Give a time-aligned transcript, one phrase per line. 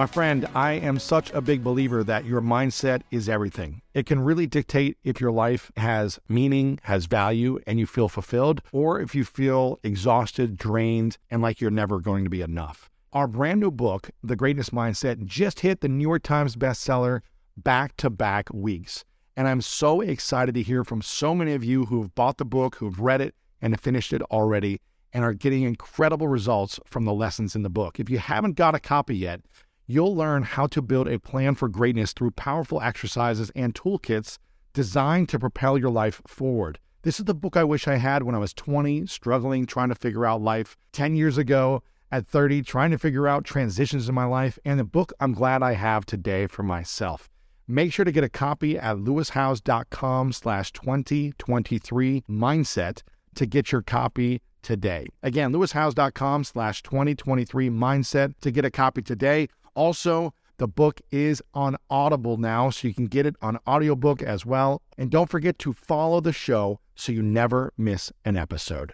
[0.00, 3.82] My friend, I am such a big believer that your mindset is everything.
[3.92, 8.62] It can really dictate if your life has meaning, has value, and you feel fulfilled,
[8.72, 12.88] or if you feel exhausted, drained, and like you're never going to be enough.
[13.12, 17.20] Our brand new book, The Greatness Mindset, just hit the New York Times bestseller
[17.58, 19.04] back to back weeks.
[19.36, 22.46] And I'm so excited to hear from so many of you who have bought the
[22.46, 24.80] book, who've read it, and finished it already,
[25.12, 28.00] and are getting incredible results from the lessons in the book.
[28.00, 29.42] If you haven't got a copy yet,
[29.90, 34.38] you'll learn how to build a plan for greatness through powerful exercises and toolkits
[34.72, 36.78] designed to propel your life forward.
[37.02, 39.94] This is the book I wish I had when I was 20, struggling, trying to
[39.94, 40.76] figure out life.
[40.92, 44.84] 10 years ago, at 30, trying to figure out transitions in my life, and the
[44.84, 47.28] book I'm glad I have today for myself.
[47.66, 53.02] Make sure to get a copy at lewishowes.com slash 2023 mindset
[53.36, 55.06] to get your copy today.
[55.22, 59.48] Again, lewishowes.com slash 2023 mindset to get a copy today.
[59.74, 64.44] Also, the book is on Audible now, so you can get it on audiobook as
[64.44, 64.82] well.
[64.98, 68.92] And don't forget to follow the show so you never miss an episode.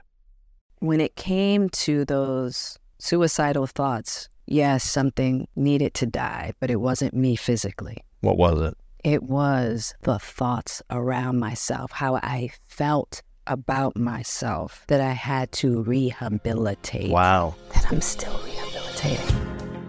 [0.79, 7.15] When it came to those suicidal thoughts, yes, something needed to die, but it wasn't
[7.15, 7.99] me physically.
[8.21, 8.77] What was it?
[9.03, 15.83] It was the thoughts around myself, how I felt about myself that I had to
[15.83, 17.11] rehabilitate.
[17.11, 17.55] Wow.
[17.75, 19.46] That I'm still rehabilitating.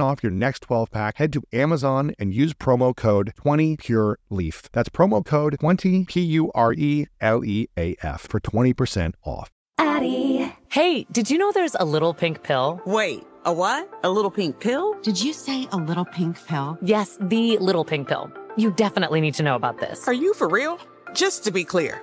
[0.00, 4.68] off your next 12 pack, head to Amazon and use promo code 20PureLeaf.
[4.72, 9.50] That's promo code 20 P U R E L E A F for 20% off.
[9.78, 10.52] Addie.
[10.70, 12.80] Hey, did you know there's a little pink pill?
[12.84, 13.88] Wait, a what?
[14.04, 14.94] A little pink pill?
[15.02, 16.76] Did you say a little pink pill?
[16.82, 18.30] Yes, the little pink pill.
[18.56, 20.06] You definitely need to know about this.
[20.08, 20.78] Are you for real?
[21.14, 22.02] Just to be clear,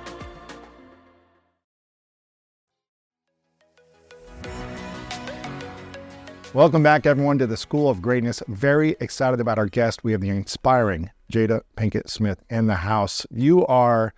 [6.53, 8.43] Welcome back, everyone, to the School of Greatness.
[8.49, 10.03] Very excited about our guest.
[10.03, 13.25] We have the inspiring Jada Pinkett Smith in the house.
[13.31, 14.13] You are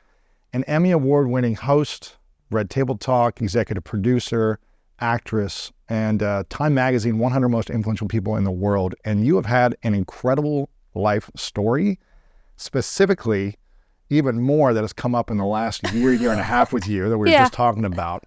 [0.52, 2.18] an Emmy Award winning host,
[2.50, 4.60] Red Table Talk, executive producer,
[5.00, 8.96] actress, and uh, Time Magazine 100 Most Influential People in the World.
[9.06, 12.00] And you have had an incredible life story,
[12.58, 13.58] specifically,
[14.10, 16.88] even more that has come up in the last year, year and a half with
[16.88, 17.44] you that we were Yeah.
[17.44, 18.24] just talking about.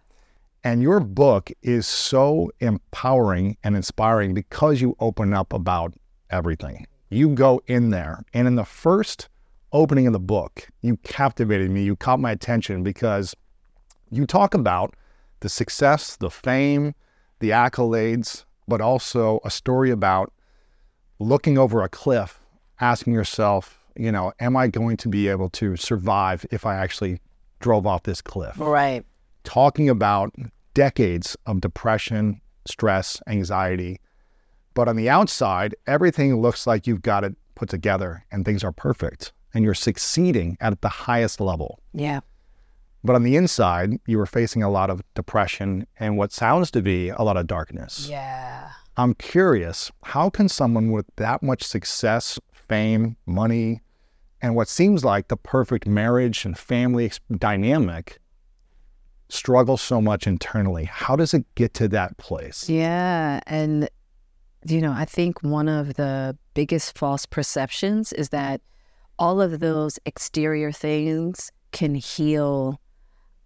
[0.67, 5.95] And your book is so empowering and inspiring because you open up about
[6.29, 6.89] everything.
[7.09, 9.29] You go in there, and in the first
[9.73, 11.85] opening of the book, you captivated me.
[11.85, 13.33] You caught my attention because
[14.11, 14.97] you talk about
[15.39, 16.97] the success, the fame,
[17.39, 20.33] the accolades, but also a story about
[21.21, 22.41] looking over a cliff,
[22.81, 27.21] asking yourself, you know, am I going to be able to survive if I actually
[27.61, 28.59] drove off this cliff?
[28.59, 29.05] Right.
[29.45, 30.35] Talking about
[30.77, 33.99] decades of depression, stress, anxiety.
[34.75, 38.73] But on the outside, everything looks like you've got it put together and things are
[38.73, 41.81] perfect and you're succeeding at the highest level.
[41.95, 42.21] Yeah.
[43.03, 46.83] But on the inside, you were facing a lot of depression and what sounds to
[46.83, 48.09] be a lot of darkness.
[48.11, 48.69] Yeah.
[48.99, 53.81] I'm curious, how can someone with that much success, fame, money,
[54.43, 58.19] and what seems like the perfect marriage and family dynamic
[59.29, 60.85] struggle so much internally?
[60.85, 62.69] How does it get to that place?
[62.69, 63.41] Yeah.
[63.47, 63.89] And,
[64.67, 68.61] you know, I think one of the biggest false perceptions is that
[69.19, 72.81] all of those exterior things can heal,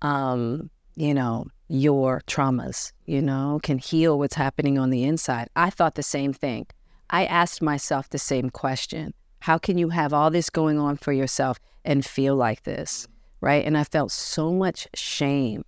[0.03, 5.49] um, you know, your traumas, you know, can heal what's happening on the inside.
[5.55, 6.67] I thought the same thing.
[7.11, 11.13] I asked myself the same question How can you have all this going on for
[11.13, 13.07] yourself and feel like this?
[13.41, 13.65] Right.
[13.65, 15.65] And I felt so much shame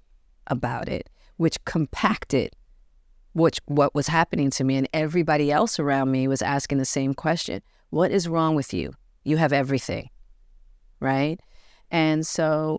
[0.47, 2.55] about it, which compacted
[3.35, 4.77] which what was happening to me.
[4.77, 8.95] And everybody else around me was asking the same question what is wrong with you?
[9.25, 10.09] You have everything.
[11.01, 11.41] Right?
[11.91, 12.79] And so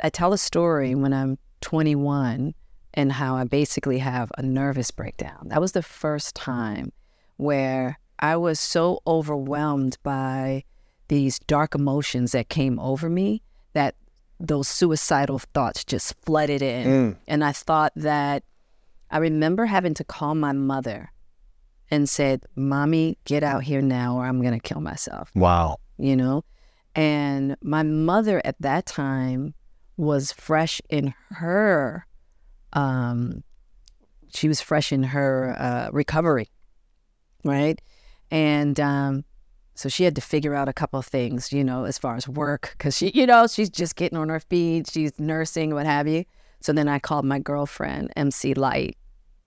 [0.00, 2.52] i tell a story when i'm 21
[2.92, 5.48] and how i basically have a nervous breakdown.
[5.48, 6.92] That was the first time
[7.36, 10.64] where i was so overwhelmed by
[11.08, 13.42] these dark emotions that came over me
[13.72, 13.94] that
[14.38, 18.42] those suicidal thoughts just flooded in and i thought that
[19.10, 21.12] I remember having to call my mother
[21.90, 25.78] and said, "Mommy, get out here now, or I'm gonna kill myself." Wow.
[25.98, 26.44] You know,
[26.94, 29.54] and my mother at that time
[29.96, 32.06] was fresh in her,
[32.72, 33.44] um,
[34.34, 36.50] she was fresh in her uh, recovery,
[37.44, 37.80] right?
[38.30, 39.24] And um,
[39.76, 42.26] so she had to figure out a couple of things, you know, as far as
[42.26, 46.08] work, because she, you know, she's just getting on her feet, she's nursing, what have
[46.08, 46.24] you.
[46.60, 48.96] So then I called my girlfriend, MC Lyte,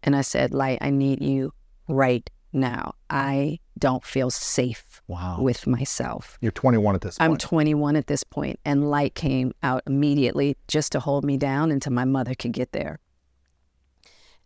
[0.03, 1.51] and I said, Lyte, I need you
[1.87, 2.93] right now.
[3.09, 5.37] I don't feel safe Wow.
[5.41, 6.37] with myself.
[6.41, 7.31] You're 21 at this point.
[7.31, 11.71] I'm 21 at this point, and Lyte came out immediately just to hold me down
[11.71, 12.99] until my mother could get there.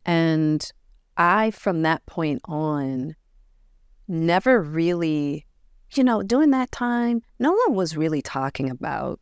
[0.05, 0.71] And
[1.17, 3.15] I, from that point on,
[4.07, 5.45] never really,
[5.97, 9.19] you know, during that time, no one was really talking about,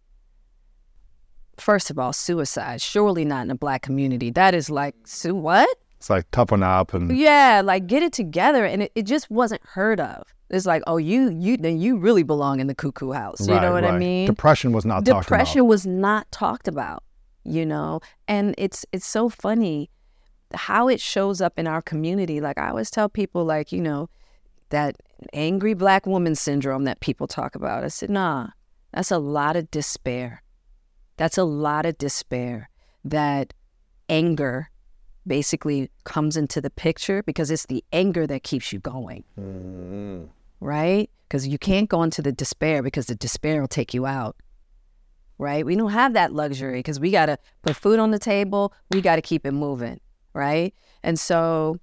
[1.58, 2.82] first of all, suicide.
[2.82, 4.32] Surely not in the black community.
[4.32, 5.70] That is like, su- what?
[5.98, 9.62] it's like toughen up and Yeah, like get it together, and it, it just wasn't
[9.64, 10.24] heard of.
[10.50, 13.48] It's like, oh, you you then you really belong in the cuckoo house.
[13.48, 14.26] You Right, know what I mean?
[14.26, 17.04] Depression was not talked Depression was not talked about.
[17.44, 19.92] You know, and it's it's so funny
[20.54, 22.42] how it shows up in our community.
[22.42, 24.10] Like I always tell people, like you know,
[24.70, 24.98] that
[25.34, 27.84] angry black woman syndrome that people talk about.
[27.84, 28.50] I said, nah,
[28.94, 30.44] that's a lot of despair.
[31.18, 32.70] That's a lot of despair.
[33.04, 33.54] That
[34.10, 34.70] anger
[35.26, 39.24] basically comes into the picture because it's the anger that keeps you going.
[39.40, 40.26] Mm-hmm.
[40.60, 41.10] Right?
[41.28, 44.36] Because you can't go into the despair because the despair will take you out.
[45.38, 45.66] Right?
[45.66, 48.74] We don't have that luxury because we got to put food on the table.
[48.92, 50.00] We got to keep it moving.
[50.34, 50.74] Right?
[51.04, 51.80] And so,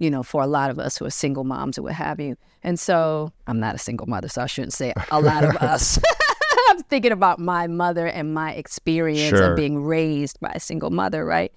[0.00, 2.34] you know, for a lot of us who are single moms or what have you.
[2.62, 6.00] And so I'm not a single mother, so I shouldn't say a lot of us.
[6.70, 9.50] I'm thinking about my mother and my experience Sure.
[9.52, 11.52] of being raised by a single mother, right?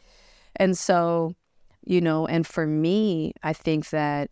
[0.58, 1.36] And so,
[1.86, 4.30] you know, and for me, I think that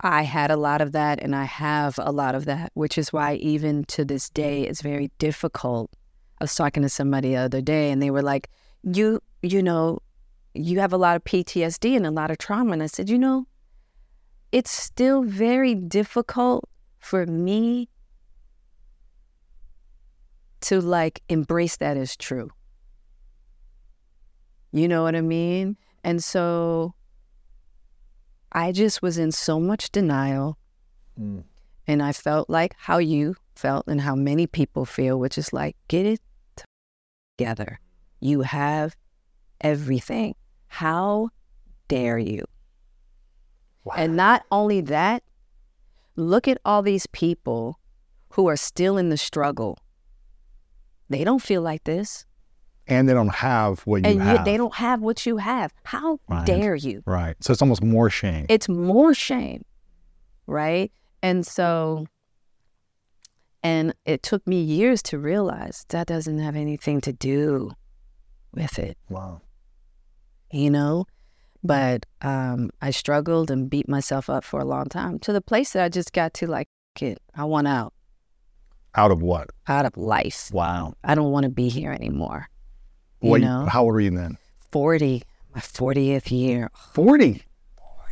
[0.00, 3.12] I had a lot of that and I have a lot of that, which is
[3.12, 5.90] why even to this day it's very difficult.
[6.40, 8.50] I was talking to somebody the other day and they were like,
[8.82, 10.00] You, you know,
[10.56, 12.72] you have a lot of PTSD and a lot of trauma.
[12.72, 13.46] And I said, You know,
[14.52, 17.88] it's still very difficult for me
[20.62, 22.50] to like embrace that as true.
[24.72, 25.76] You know what I mean?
[26.02, 26.94] And so
[28.52, 30.58] I just was in so much denial.
[31.20, 31.44] Mm.
[31.86, 35.76] And I felt like how you felt and how many people feel, which is like,
[35.88, 36.20] get it
[37.36, 37.78] together.
[38.20, 38.96] You have
[39.60, 40.34] everything.
[40.68, 41.30] How
[41.88, 42.44] dare you?
[43.96, 45.22] And not only that,
[46.16, 47.78] look at all these people
[48.30, 49.78] who are still in the struggle.
[51.08, 52.26] They don't feel like this.
[52.88, 54.44] and they don't have what you and have.
[54.44, 55.72] they don't have what you have.
[55.84, 56.46] How Right.
[56.46, 57.02] dare you?
[57.06, 57.36] Right.
[57.42, 58.46] So it's almost more shame.
[58.48, 59.64] It's more shame,
[60.46, 60.92] right?
[61.22, 62.06] And so,
[63.62, 67.72] and it took me years to realize that doesn't have anything to do
[68.54, 69.40] with it, wow.
[70.52, 71.06] You know?
[71.62, 75.72] But um, I struggled and beat myself up for a long time to the place
[75.72, 76.68] that I just got to like,
[77.00, 77.92] it, I want out.
[78.94, 79.50] Out of what?
[79.68, 80.50] out of life.
[80.52, 80.94] Wow.
[81.04, 82.48] I don't want to be here anymore.
[83.20, 84.38] You What, know, How old were you then?
[84.70, 85.22] 40,
[85.54, 86.70] my 40th year.
[86.94, 87.42] 40.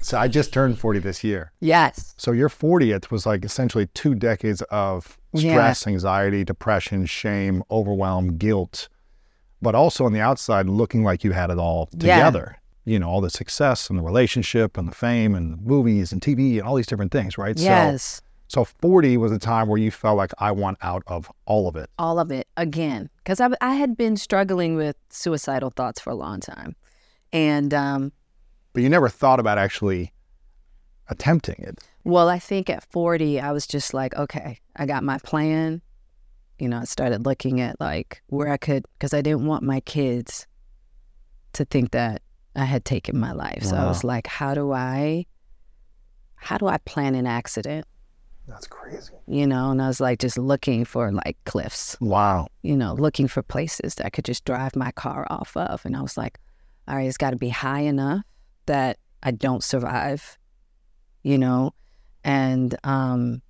[0.03, 1.53] So I just turned 40 this year.
[1.61, 2.15] Yes.
[2.19, 5.53] So your 40th was like essentially two decades of Yeah.
[5.53, 8.89] stress, anxiety, depression, shame, overwhelm, guilt,
[9.65, 11.99] but also on the outside looking like you had it all Yeah.
[11.99, 12.59] together.
[12.85, 16.21] You know, all the success and the relationship and the fame and the movies and
[16.21, 17.59] TV and all these different things, right?
[17.59, 18.21] Yes.
[18.49, 21.67] So, so 40 was a time where you felt like I want out of all
[21.67, 21.89] of it.
[21.99, 26.15] all of it again because I, I had been struggling with suicidal thoughts for a
[26.15, 26.77] long time
[27.33, 28.13] and um,
[28.75, 30.13] But you never thought about actually
[31.09, 31.79] attempting it.
[32.05, 35.83] well i think at 40 i was just like okay i got my plan
[36.59, 39.81] you know i started looking at like where i could because i didn't want my
[39.81, 40.47] kids
[41.53, 42.23] to think that
[42.57, 45.25] i had taken my life so i was like how do i
[46.37, 47.87] how do i plan an accident
[48.47, 49.13] That's crazy.
[49.27, 52.49] you know and i was like just looking for like cliffs Wow.
[52.63, 55.85] you know, looking for places that I could just drive my car off of.
[55.87, 56.39] And I was like,
[56.89, 58.23] all right, it's got to be high enough
[58.67, 60.39] that I don't survive,
[61.23, 61.73] you know?
[62.25, 63.43] And, um,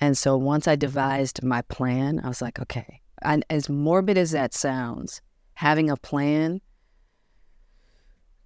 [0.00, 4.30] and so once I devised my plan, I was like, okay, and as morbid as
[4.32, 5.20] that sounds,
[5.54, 6.60] having a plan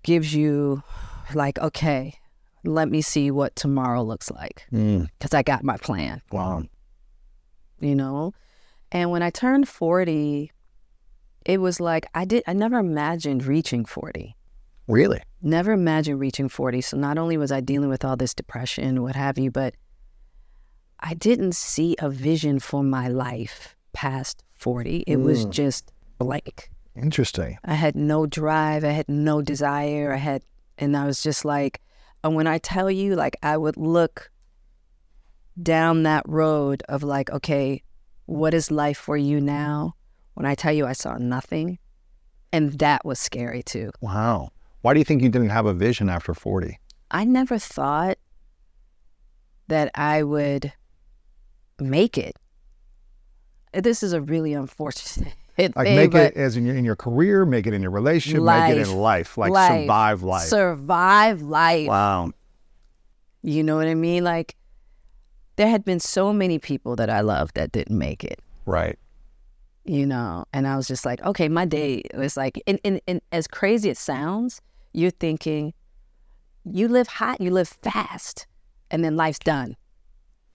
[0.03, 0.83] gives you
[1.35, 2.15] like, okay,
[2.65, 6.63] let me see what tomorrow looks like Mm, because I got my plan wow.
[7.81, 8.33] you know?
[8.93, 10.53] And when I turned 40,
[11.45, 14.37] it was like I did I never imagined reaching 40.
[14.89, 15.21] Really?
[15.41, 16.81] Never imagined reaching 40.
[16.83, 19.75] So not only was I dealing with all this depression, what have you, but
[21.03, 25.05] I didn't see a vision for my life past 40.
[25.07, 25.51] It was mm.
[25.51, 26.71] just blank.
[26.95, 27.59] Interesting.
[27.65, 30.43] I had no drive, I had no desire, I had
[30.79, 31.81] and I was just like
[32.23, 34.31] and when I tell you like I would look
[35.61, 37.83] down that road of like okay,
[38.27, 39.95] what is life for you now?
[40.35, 41.79] When I tell you I saw nothing,
[42.53, 43.91] and that was scary too.
[44.01, 44.51] Wow.
[44.83, 46.79] Why do you think you didn't have a vision after 40?
[47.11, 48.19] I never thought
[49.69, 50.73] that I would
[51.83, 52.37] make it.
[53.73, 55.73] This is a really unfortunate thing.
[55.77, 58.71] Like make it as in your, in your career, make it in your relationship, make
[58.71, 60.49] it in life, like life, survive life.
[60.49, 61.89] Survive life.
[61.89, 62.33] wow.
[63.43, 64.25] You know what I mean?
[64.25, 64.57] Like
[65.57, 68.41] there had been so many people that I loved that didn't make it.
[68.67, 68.99] Right.
[69.85, 73.21] you know and i was just like okay my day was like and, and, and
[73.33, 74.61] as crazy it sounds
[74.93, 75.75] you're thinking
[76.65, 78.47] you live hot you live fast
[78.93, 79.75] and then life's done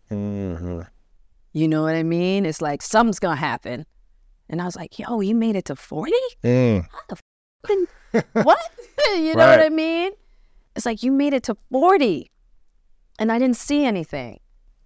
[0.08, 0.80] hmm
[1.58, 3.86] you know what i mean it's like something's gonna happen
[4.50, 6.12] and i was like yo you made it to 40
[6.44, 6.86] Mm.
[7.66, 7.88] Fucking-
[8.44, 8.60] what
[9.16, 10.12] you know what i mean
[10.76, 12.30] it's like you made it to 40
[13.20, 14.40] and i didn't see anything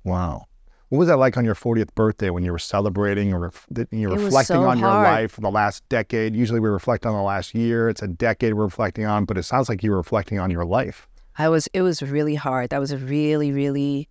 [0.04, 0.46] Wow.
[0.90, 3.51] What was that like on your 40th birthday when you were celebrating or
[3.92, 5.08] you're It reflecting so on your hard.
[5.08, 6.36] life for the last decade?
[6.36, 7.88] Usually we reflect on the last year.
[7.88, 10.66] It's a decade we're reflecting on, but it sounds like you were reflecting on your
[10.66, 11.08] life.
[11.38, 12.72] I was it was really hard.
[12.72, 14.10] That was a really, really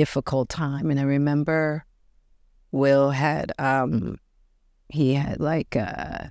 [0.00, 0.90] difficult time.
[0.90, 1.84] And I remember
[2.72, 4.18] Will had um
[4.88, 6.28] he had like uh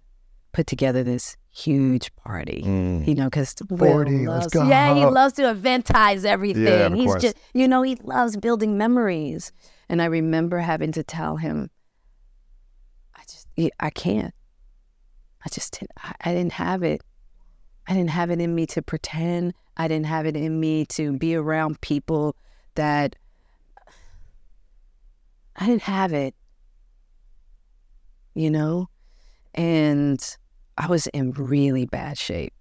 [0.53, 2.61] put together this huge party.
[2.65, 4.67] You know, because 40, let's go.
[4.67, 6.63] Yeah, he loves to eventize everything.
[6.63, 7.21] Yeah, of He's course.
[7.21, 9.51] just you know, he loves building memories.
[9.87, 11.69] And I remember having to tell him,
[13.15, 13.47] I just
[13.79, 14.33] I can't.
[15.45, 17.01] I just didn't I, I didn't have it.
[17.87, 19.53] I didn't have it in me to pretend.
[19.77, 22.35] I didn't have it in me to be around people
[22.75, 23.15] that
[25.59, 26.33] I didn't have it,
[28.33, 28.87] you know?
[29.53, 30.37] And
[30.77, 32.53] I was in really bad shape.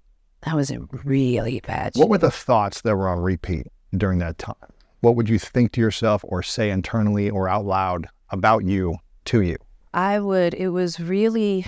[0.43, 2.01] I was in really bad shape.
[2.01, 4.57] What were the thoughts that were on repeat during that time?
[5.01, 9.43] What would you think to yourself or say internally or out loud about you to
[9.43, 9.57] you?
[9.95, 11.67] I would, it was really,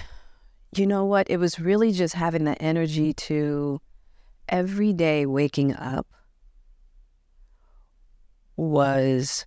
[0.75, 1.31] you know what?
[1.31, 3.81] It was really just having the energy to
[4.49, 6.09] every day waking up
[8.57, 9.47] was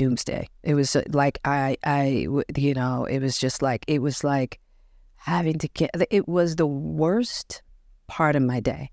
[0.00, 0.48] doomsday.
[0.62, 2.26] It was uh, like I I
[2.56, 4.58] you know, it was just like, it was like
[5.16, 7.60] having to get, it was the worst
[8.06, 8.90] part of my day,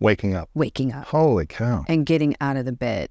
[0.00, 0.50] Waking up.
[0.54, 1.84] waking up Holy cow.
[1.88, 3.08] and getting out of the bed.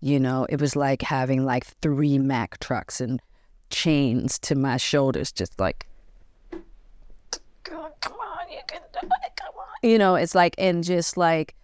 [0.00, 3.20] You know, it was like having like three Mack trucks and
[3.70, 5.86] chains to my shoulders, just like,
[7.62, 9.90] come on, you can do it, come on.
[9.90, 11.54] You know, it's like, and just like,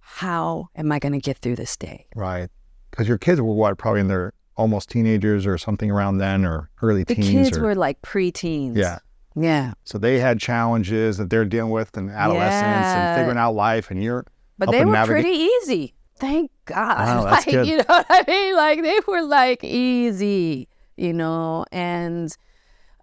[0.00, 2.06] how am I going to get through this day?
[2.16, 2.48] Right.
[2.90, 6.68] Because your kids were what, probably in their almost teenagers or something around then or
[6.82, 7.26] early The teens.
[7.28, 8.76] The kids or, were like preteens.
[8.76, 8.98] Yeah.
[9.34, 9.72] Yeah.
[9.84, 13.10] So they had challenges that they're dealing with in adolescence Yeah.
[13.14, 14.26] and figuring out life, and you're
[14.58, 15.94] But they were navigate- pretty easy.
[16.18, 16.98] Thank God.
[16.98, 17.66] Wow, that's like, good.
[17.68, 18.56] You know what I mean?
[18.56, 20.68] Like they were like easy.
[20.96, 22.36] you know, and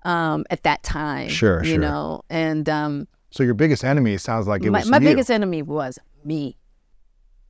[0.03, 1.79] um, at that time, Sure, you sure.
[1.79, 5.07] know, and um, So your biggest enemy sounds like it my, was my you.
[5.07, 6.57] biggest enemy was me,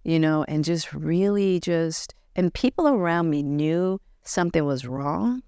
[0.03, 5.41] you know, and just really just, and people around me knew something was wrong,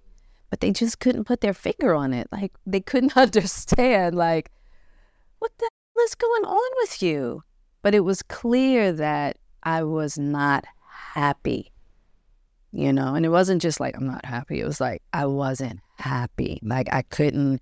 [0.50, 2.28] but they just couldn't put their finger on it.
[2.32, 4.52] Like they couldn't understand, like,
[5.40, 7.44] what the hell is going on with you?
[7.82, 11.72] But it was clear that I was not happy,
[12.72, 14.60] you know, and it wasn't just like, I'm not happy.
[14.60, 16.60] It was like, I wasn't happy.
[16.64, 17.62] Like I couldn't,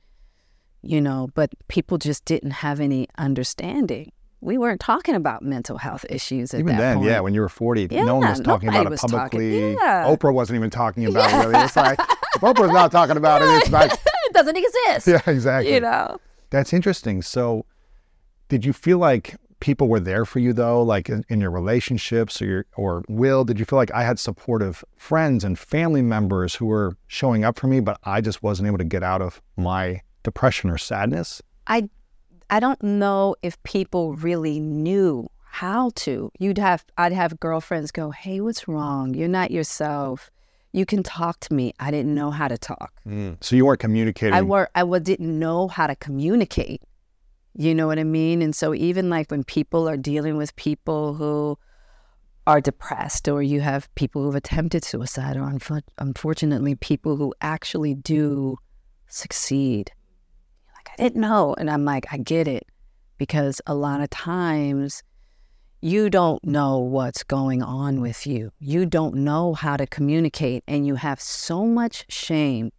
[0.82, 4.12] you know, but people just didn't have any understanding.
[4.46, 6.60] We weren't talking about mental health issues at.
[6.60, 7.10] Even then, point.
[7.10, 9.74] yeah, when you were 40, no one was talking about it talking- publicly.
[9.74, 10.06] yeah.
[10.08, 11.64] Oprah wasn't even talking about it really.
[11.66, 12.00] It's like,
[12.36, 13.92] if Oprah's not talking about it, it's like,
[14.26, 15.08] it doesn't exist.
[15.08, 15.74] yeah, exactly.
[15.74, 16.20] You know,
[16.52, 17.24] That's interesting.
[17.24, 17.66] So,
[18.50, 22.40] did you feel like people were there for you though, like in, in your relationships
[22.40, 23.46] or your or will?
[23.46, 27.58] Did you feel like I had supportive friends and family members who were showing up
[27.58, 31.42] for me, but I just wasn't able to get out of my depression or sadness?
[31.68, 31.90] I
[32.50, 36.32] I don't know if people really knew how to.
[36.38, 39.14] You'd have I'd have girlfriends go, "Hey, what's wrong?
[39.14, 40.30] You're not yourself.
[40.74, 42.94] You can talk to me." I didn't know how to talk.
[43.08, 43.44] Mm.
[43.44, 44.34] So you weren't communicating.
[44.34, 46.82] I were I didn't know how to communicate.
[47.58, 48.42] You know what I mean?
[48.42, 51.58] And so even like when people are dealing with people who
[52.46, 57.96] are depressed, or you have people who've attempted suicide, or unfo- unfortunately people who actually
[57.96, 58.58] do
[59.08, 59.92] succeed.
[60.98, 62.66] I didn't know, and I'm like, I get it,
[63.18, 65.04] because a lot of times
[65.82, 68.52] you don't know what's going on with you.
[68.60, 72.72] You don't know how to communicate, and you have so much shame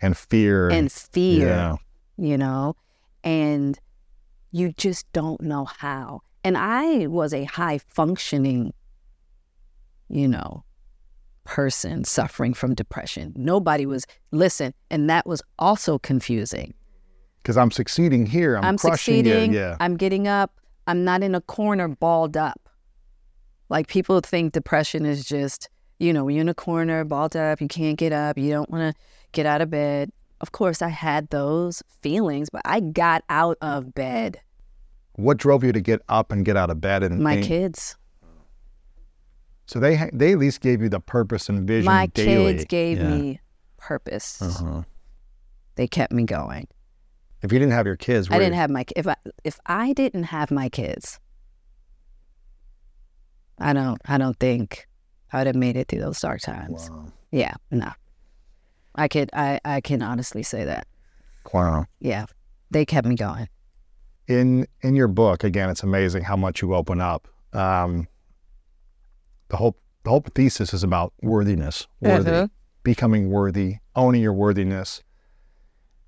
[0.00, 0.68] and fear.
[0.68, 1.76] and fear Yeah.
[2.16, 2.76] you know,
[3.24, 3.78] and
[4.52, 6.20] you just don't know how.
[6.44, 8.72] And I was a high functioning,
[10.08, 10.62] you know,
[11.42, 13.32] person suffering from depression.
[13.36, 16.72] Nobody was, listen, and that was also confusing.
[17.46, 18.56] Because I'm succeeding here.
[18.56, 19.56] I'm, I'm, crushing succeeding, it.
[19.56, 19.76] Yeah.
[19.78, 22.68] I'm getting up, I'm not in a corner balled up.
[23.68, 25.68] Like people think depression is just,
[26.00, 28.92] you know, you're in a corner, balled up, you can't get up, you don't want
[28.96, 30.10] to get out of bed.
[30.40, 34.40] Of course, I had those feelings, but I got out of bed.
[35.14, 37.04] What drove you to get up and get out of bed?
[37.04, 37.94] And My and- kids,
[39.66, 42.54] So they ha- they at least gave you the purpose and vision my daily.
[42.54, 43.08] kids gave Yeah.
[43.08, 43.40] me
[43.76, 44.42] purpose.
[44.42, 44.82] Uh-huh.
[45.76, 46.66] They kept me going.
[47.42, 50.24] If you didn't have your kids, I didn't have my if I if I didn't
[50.24, 51.20] have my kids,
[53.58, 54.86] I don't I don't think
[55.32, 56.88] I'd have made it through those dark times.
[56.90, 57.12] Wow.
[57.30, 57.90] Yeah, no.
[58.94, 60.86] I could I I can honestly say that.
[61.52, 61.86] Wow.
[62.00, 62.26] Yeah.
[62.70, 63.48] They kept me going.
[64.28, 68.08] in in your book again it's amazing how much you open up um
[69.48, 72.50] the whole the whole thesis is about worthiness worthy Mhm.
[72.82, 75.00] becoming worthy owning your worthiness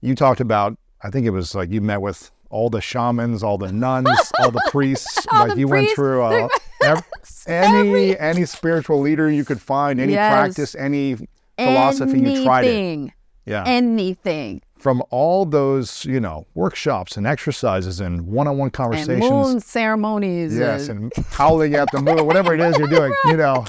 [0.00, 3.58] you talked about i think it was like you met with all the shamans all
[3.58, 4.08] the nuns
[4.40, 6.48] all the priests All like the you went through uh,
[7.46, 10.32] any any spiritual leader you could find any Yes.
[10.32, 11.16] practice any
[11.58, 13.12] philosophy you tried it Anything.
[13.46, 14.62] yeah Anything.
[14.78, 20.56] from all those you know workshops and exercises and one-on-one And conversations moon ceremonies.
[20.56, 23.64] Yes, and- and howling at the moon, whatever it is you're doing, you know.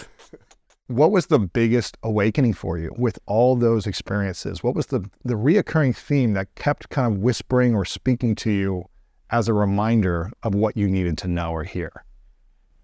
[0.90, 4.64] What was the biggest awakening for you with all those experiences?
[4.64, 8.86] What was the the reoccurring theme that kept kind of whispering or speaking to you
[9.30, 12.04] as a reminder of what you needed to know or hear?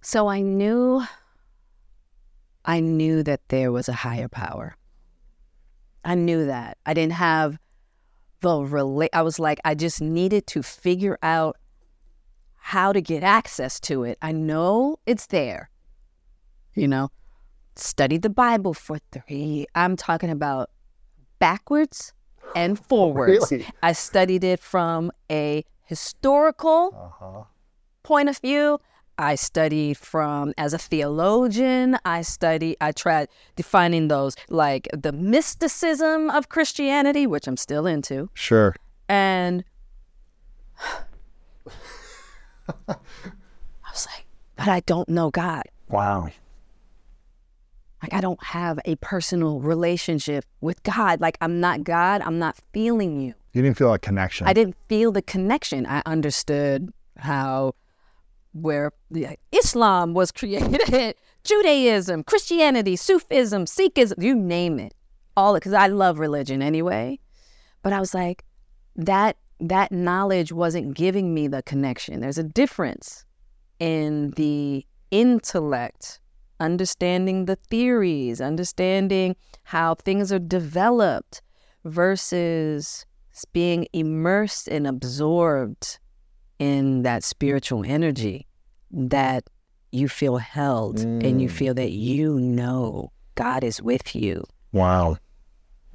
[0.01, 1.03] So I knew
[2.63, 4.75] I knew that there was a higher power.
[6.03, 6.77] I knew that.
[6.85, 7.57] I didn't have
[8.41, 11.57] the relate I was like I just needed to figure out
[12.53, 14.19] how to get access to it.
[14.21, 15.71] I know it's there.
[16.75, 17.09] You know,
[17.77, 20.69] studied the Bible for 3 I'm talking about
[21.39, 22.13] backwards
[22.55, 23.51] and forwards.
[23.51, 23.65] Really?
[23.83, 27.43] I studied it from a historical Uh-huh.
[28.03, 28.79] point of view.
[29.17, 31.97] I studied from as a theologian.
[32.03, 32.75] I studied.
[32.81, 38.75] I tried defining those like the mysticism of Christianity, which I'm still into, Sure.
[39.07, 39.63] and
[42.89, 42.95] I
[43.91, 44.25] was like,
[44.57, 45.63] but I don't know God.
[45.89, 46.29] Wow.
[48.05, 51.21] Like I don't have a personal relationship with God.
[51.21, 52.21] Like I'm not God.
[52.21, 53.33] I'm not feeling you.
[53.53, 54.45] You didn't feel a connection.
[54.45, 55.87] I didn't feel the connection.
[55.87, 57.73] I understood how
[58.53, 64.93] where the, Islam was created, Judaism, Christianity, Sufism, Sikhism, you name it,
[65.35, 67.17] all of it, because I love religion anyway.
[67.81, 68.45] But I was like,
[68.97, 72.19] that that knowledge wasn't giving me the connection.
[72.19, 73.25] There's a difference
[73.79, 76.19] in the intellect
[76.59, 81.41] understanding the theories, understanding how things are developed
[81.83, 83.05] versus
[83.51, 85.99] being immersed and absorbed
[86.59, 88.47] in that spiritual energy
[88.91, 89.43] that
[89.91, 91.51] you feel held and you mm.
[91.51, 95.17] feel that you know God is with you, Wow.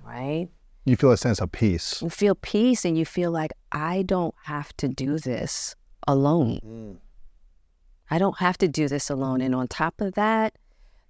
[0.04, 0.48] right?
[0.84, 2.00] You feel a sense of peace.
[2.02, 5.74] You feel peace and you feel like I don't have to do this
[6.06, 6.60] alone.
[6.64, 6.96] Mm.
[8.10, 9.40] I don't have to do this alone.
[9.40, 10.54] And on top of that,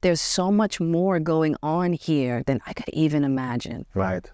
[0.02, 3.86] there's so much more going on here than I could even imagine.
[3.94, 4.30] Right.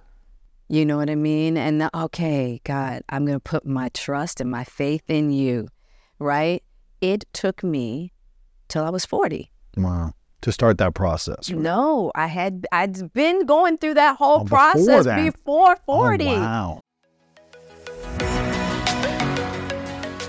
[0.68, 1.56] You know what I mean?
[1.56, 5.68] And the- okay, God, I'm going to put my trust and my faith in you,
[6.18, 6.62] right?
[7.00, 8.12] It took me
[8.68, 9.50] till I was 40.
[9.76, 10.12] Wow.
[10.42, 11.50] To start that process.
[11.50, 15.24] No, I had I'd been going through that whole Oh, process then.
[15.26, 16.24] before 40.
[16.26, 16.80] Oh, wow.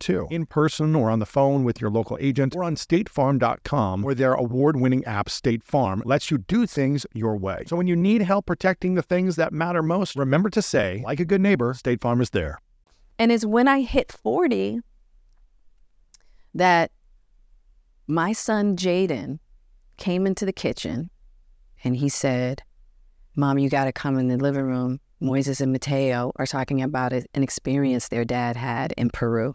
[0.00, 0.26] too.
[0.30, 4.34] In person or on the phone with your local agent or on statefarm.com where their
[4.34, 7.64] award-winning app State Farm lets you do things your way.
[7.66, 11.20] So when you need help protecting the things that matter most, remember to say, like
[11.20, 12.58] a good neighbor, State Farm is there.
[13.18, 14.80] And it's when I hit 40
[16.54, 16.90] that
[18.06, 19.38] my son Jaden
[19.98, 21.10] came into the kitchen
[21.84, 22.62] and he said,
[23.36, 25.00] Mom, you got to come in the living room.
[25.22, 29.52] Moises and Mateo are talking about an experience their dad had in Peru.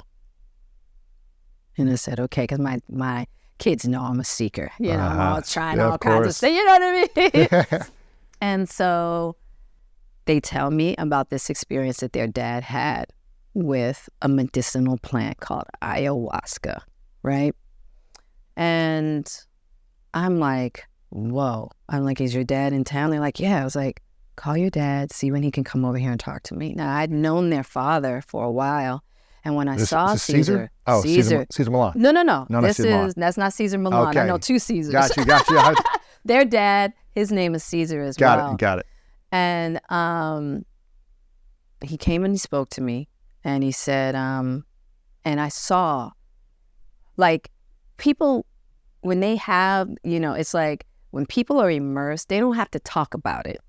[1.78, 4.72] And I said, okay, because my, my kids know I'm a seeker.
[4.80, 5.30] You know, I'm Uh-huh.
[5.32, 6.38] always trying Yeah, all of kinds of course.
[6.38, 6.52] stuff.
[6.52, 7.82] You know what I mean?
[8.42, 9.36] and so
[10.26, 13.06] they tell me about this experience that their dad had
[13.54, 16.80] with a medicinal plant called ayahuasca,
[17.24, 17.54] right?
[18.56, 19.28] And
[20.14, 21.72] I'm like, whoa.
[21.90, 23.10] I'm like, is your dad in town?
[23.12, 23.62] They're like, yeah.
[23.62, 24.02] I was like,
[24.36, 26.74] call your dad, see when he can come over here and talk to me.
[26.74, 29.04] Now, I'd known their father for a while.
[29.46, 31.94] And when I Is- saw this Caesar, Oh, Caesar, Caesar, Cesar Millan.
[31.96, 32.48] no, no, no.
[32.50, 34.18] No, this Caesar is that's not Cesar Millan.
[34.18, 34.92] I know two Caesars.
[34.92, 35.58] Got you, got you.
[35.60, 35.76] I-
[36.26, 38.48] Their dad, his name is Caesar as got well.
[38.48, 38.86] Got it, got it.
[39.32, 40.66] And um,
[41.84, 43.08] he came and he spoke to me,
[43.44, 44.66] and he said, um,
[45.24, 46.10] and I saw,
[47.18, 47.52] like,
[47.98, 48.48] people
[49.02, 52.80] when they have, you know, it's like when people are immersed, they don't have to
[52.80, 53.62] talk about it.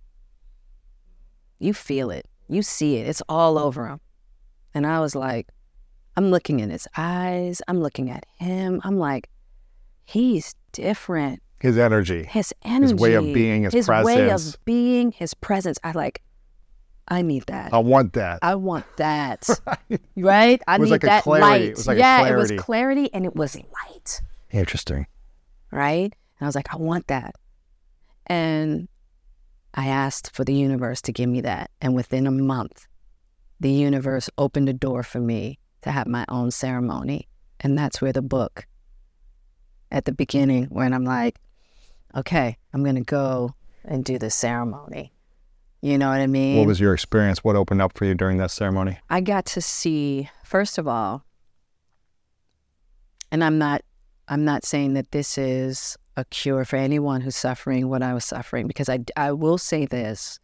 [1.59, 4.01] You feel it, you see it, it's all over them.
[4.73, 5.49] And I was like,
[6.17, 9.29] I'm looking in his eyes, I'm looking at him, I'm like,
[10.05, 12.25] he's different His energy.
[12.25, 14.55] his energy, His way of being, his way presence.
[14.55, 15.79] of being, his presence.
[15.85, 16.23] I like,
[17.09, 17.73] I need that.
[17.73, 18.41] I want that.
[18.43, 19.49] I want that.
[20.17, 20.61] right?
[20.67, 21.47] I It was need like a that clarity.
[21.47, 21.63] light.
[21.63, 24.21] It was like a yeah, it was clarity and it was light.
[24.51, 25.07] Interesting.
[25.71, 26.13] right?
[26.39, 27.35] And I was like, I want that.
[28.27, 28.89] And
[29.75, 31.71] I asked for the universe to give me that.
[31.81, 32.87] And within a month,
[33.61, 37.29] the universe opened a door for me to have my own ceremony.
[37.61, 38.67] And that's where the book,
[39.91, 41.39] at the beginning, when I'm like,
[42.15, 45.13] okay, I'm going to go and do the ceremony.
[45.81, 46.59] You know what I mean?
[46.59, 47.45] What was your experience?
[47.45, 48.99] What opened up for you during that ceremony?
[49.09, 51.25] I got to see, first of all,
[53.31, 53.83] and I'm not
[54.29, 58.25] I'm not saying that this is a cure for anyone who's suffering what I was
[58.25, 60.41] suffering because I I will say this.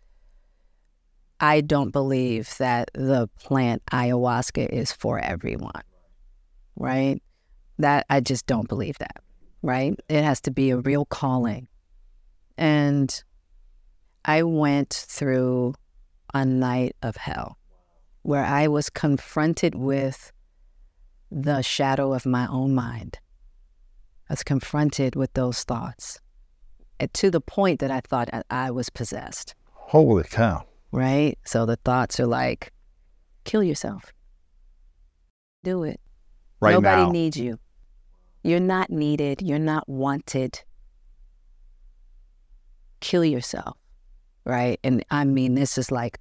[1.42, 5.82] I don't believe that the plant ayahuasca is for everyone.
[6.76, 7.20] Right?
[7.78, 9.16] That I just don't believe that.
[9.60, 9.98] Right?
[10.08, 11.66] It has to be a real calling.
[12.56, 13.12] And
[14.24, 15.74] I went through
[16.32, 17.58] a night of hell
[18.22, 20.32] where I was confronted with
[21.32, 23.18] the shadow of my own mind.
[24.30, 26.20] I was confronted with those thoughts
[27.14, 29.56] to the point that I thought I was possessed.
[29.72, 30.66] Holy cow.
[30.92, 31.38] Right?
[31.44, 32.72] So the thoughts are like,
[33.44, 34.12] kill yourself.
[35.64, 36.00] Do it.
[36.60, 37.10] Right Nobody now.
[37.10, 37.58] needs you.
[38.44, 39.42] You're not needed.
[39.42, 40.62] You're not wanted.
[43.00, 43.76] Kill yourself.
[44.44, 44.78] Right?
[44.84, 46.18] And I mean, this is like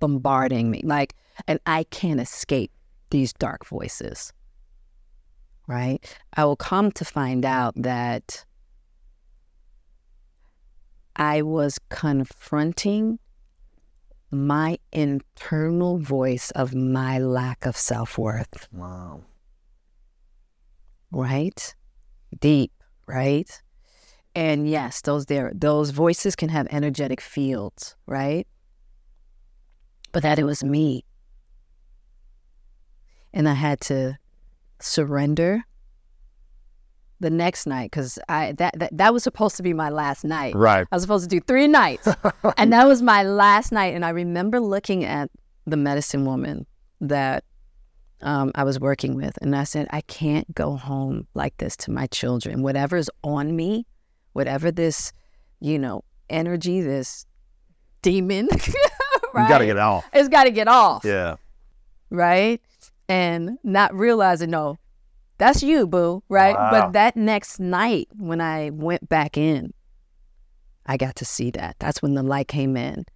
[0.00, 0.82] bombarding me.
[0.84, 1.14] Like,
[1.48, 2.70] and I can't escape
[3.10, 4.32] these dark voices
[5.70, 6.04] right?
[6.34, 8.44] I will come to find out that
[11.14, 13.20] I was confronting
[14.30, 18.68] my internal voice of my lack of self worth.
[18.72, 19.22] Wow.
[21.10, 21.74] Right?
[22.38, 22.72] Deep,
[23.06, 23.62] right?
[24.34, 28.46] And yes, those there those voices can have energetic fields, right?
[30.12, 31.04] But that it was me.
[33.32, 34.18] And I had to
[34.80, 35.64] surrender
[37.20, 40.54] the next night because I that, that that was supposed to be my last night.
[40.54, 40.86] Right.
[40.90, 42.08] I was supposed to do three nights,
[42.56, 43.94] and that was my last night.
[43.94, 45.30] And I remember looking at
[45.66, 46.66] the medicine woman
[47.02, 47.44] that
[48.22, 51.90] um, I was working with, and I said, I can't go home like this to
[51.90, 52.62] my children.
[52.62, 53.86] Whatever's on me,
[54.32, 55.12] whatever this,
[55.60, 57.26] you know, energy, this
[58.02, 58.48] demon,
[59.34, 59.42] right?
[59.44, 60.04] You got to get off.
[60.12, 61.36] It's got to get off Yeah.
[62.10, 62.60] right?
[63.08, 64.78] And not realizing, no,
[65.40, 66.54] that's you, boo, right?
[66.54, 66.70] Wow.
[66.70, 69.72] But that next night, when I went back in,
[70.84, 71.76] I got to see that.
[71.78, 73.06] That's when the light came in.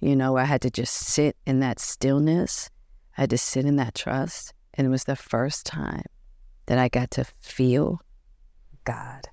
[0.00, 2.70] You know, I had to just sit in that stillness.
[3.18, 4.54] I had to sit in that trust.
[4.74, 6.04] And it was the first time
[6.66, 8.00] that I got to feel
[8.84, 9.28] God.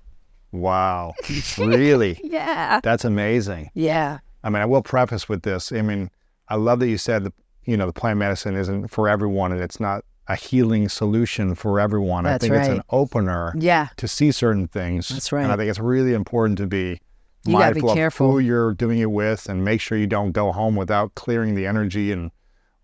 [0.52, 1.14] Wow.
[1.58, 2.20] really?
[2.22, 2.80] Yeah.
[2.82, 3.70] That's amazing.
[3.74, 4.18] Yeah.
[4.44, 5.72] I mean, I will preface with this.
[5.72, 6.10] I mean,
[6.48, 7.32] I love that you said that,
[7.64, 11.80] you know, the plant medicine isn't for everyone and it's not a healing solution for
[11.80, 12.24] everyone.
[12.24, 13.88] That's I think it's an opener Yeah.
[13.96, 15.08] to see certain things.
[15.08, 15.42] That's right.
[15.42, 17.00] And I think it's really important to be
[17.44, 18.30] You gotta be mindful of careful.
[18.32, 21.66] who you're doing it with and make sure you don't go home without clearing the
[21.66, 22.30] energy and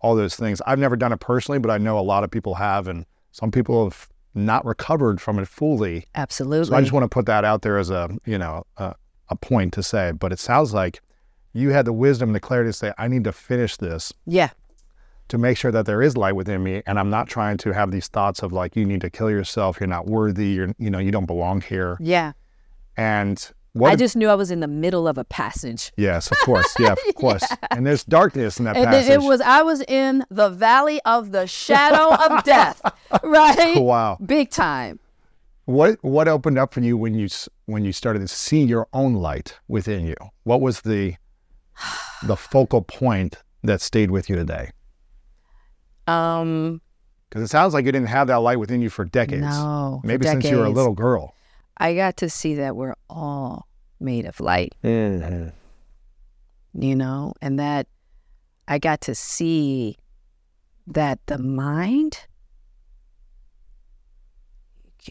[0.01, 0.61] all those things.
[0.67, 3.51] I've never done it personally, but I know a lot of people have, and some
[3.51, 6.05] people have not recovered from it fully.
[6.15, 6.69] Absolutely.
[6.69, 8.95] So I just want to put that out there as a you know a,
[9.29, 10.11] a point to say.
[10.11, 11.01] But it sounds like
[11.53, 14.49] you had the wisdom and the clarity to say, I need to finish this yeah.
[15.29, 17.91] To make sure that there is light within me, and I'm not trying to have
[17.91, 20.99] these thoughts of like you need to kill yourself, you're not worthy, you're you know
[20.99, 21.97] you don't belong here.
[21.99, 22.33] Yeah.
[22.97, 23.91] And what?
[23.91, 25.91] I just knew I was in the middle of a passage.
[25.95, 27.43] yes, of course, yeah, of course.
[27.71, 29.09] And there's darkness in that And passage.
[29.09, 32.81] it, it was I was in the valley of the shadow of death,
[33.23, 33.77] right?
[33.79, 34.17] wow.
[34.25, 34.99] Big time.
[35.65, 37.27] What what opened up for you when you
[37.67, 40.15] when you started to see your own light within you?
[40.43, 41.13] What was the
[42.23, 44.71] the focal point that stayed with you today?
[46.09, 46.81] Um,
[47.29, 49.41] Because it sounds like you didn't have that light within you for decades.
[49.43, 51.33] No, maybe since you were a little girl.
[51.77, 53.67] I got to see that we're all
[53.99, 55.49] made of light, Mm-hmm.
[56.81, 57.87] you know, and that
[58.67, 59.97] I got to see
[60.87, 62.19] that the mind,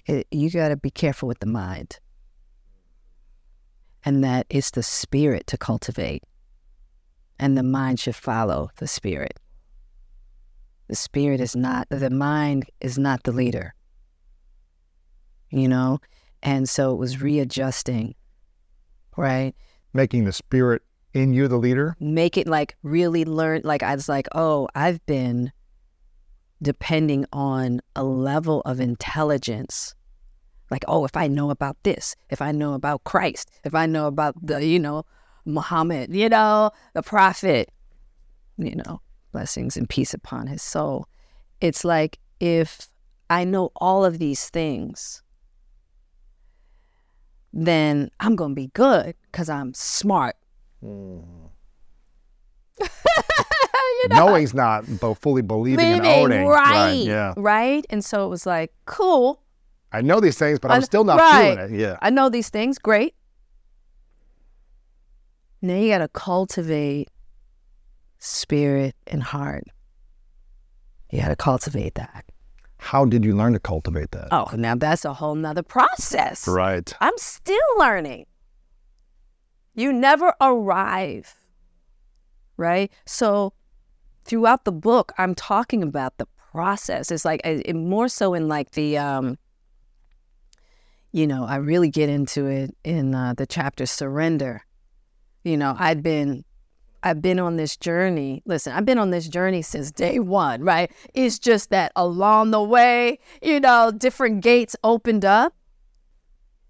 [0.07, 1.99] it, you got to be careful with the mind,
[4.05, 6.23] and that it's the spirit to cultivate,
[7.39, 9.39] and the mind should follow the spirit.
[10.89, 13.75] The spirit is not, the mind is not the leader,
[15.51, 16.01] you know?
[16.43, 18.15] And so it was readjusting,
[19.17, 19.55] right?
[19.93, 21.97] Making the spirit in you the leader.
[22.01, 23.63] Make it like really learn.
[23.65, 25.53] Like I was like, oh, I've been
[26.63, 29.95] depending on a level of intelligence.
[30.71, 34.07] Like, oh, if I know about this, if I know about Christ, if I know
[34.07, 35.05] about the, you know,
[35.45, 37.71] Muhammad, you know, the prophet,
[38.59, 39.01] you know,
[39.33, 41.07] blessings and peace upon his soul.
[41.61, 42.89] It's like if
[43.31, 45.23] I know all of these things,
[47.53, 50.37] then I'm going to be good because I'm smart.
[50.83, 51.21] Hmm.
[54.09, 56.47] Knowing's not, but fully believing and Living, owning.
[56.47, 57.35] right, Yeah.
[57.37, 57.85] right.
[57.91, 59.43] And so it was like, cool.
[59.93, 61.55] I know these things, but I'm I- still not right.
[61.57, 61.79] feeling it.
[61.81, 61.97] Yeah.
[62.01, 63.15] I know these things, great.
[65.61, 67.09] Now you got to cultivate
[68.19, 69.65] spirit and heart.
[71.11, 72.25] You got to cultivate that.
[72.79, 74.29] How did you learn to cultivate that?
[74.31, 76.47] Oh, now that's a whole nother process.
[76.47, 76.93] Right.
[77.01, 78.27] I'm still learning.
[79.75, 81.35] You never arrive,
[82.57, 82.93] right?
[83.07, 83.53] So,
[84.25, 87.11] throughout the book, I'm talking about the process.
[87.11, 89.39] It's like it, more so in like the, um,
[91.13, 94.65] you know, I really get into it in uh, the chapter surrender.
[95.45, 96.45] You know, I'd been,
[97.03, 98.43] I've been on this journey.
[98.45, 100.91] Listen, I've been on this journey since day one, right?
[101.15, 105.55] It's just that along the way, you know, different gates opened up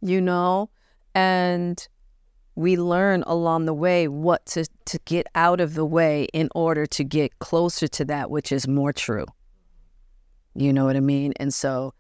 [0.01, 0.71] you know
[1.15, 1.89] and
[2.55, 6.87] we learn along the way what to, to get out of the way in order
[6.87, 9.27] to get closer to that which is more true
[10.55, 11.93] you know what i mean and so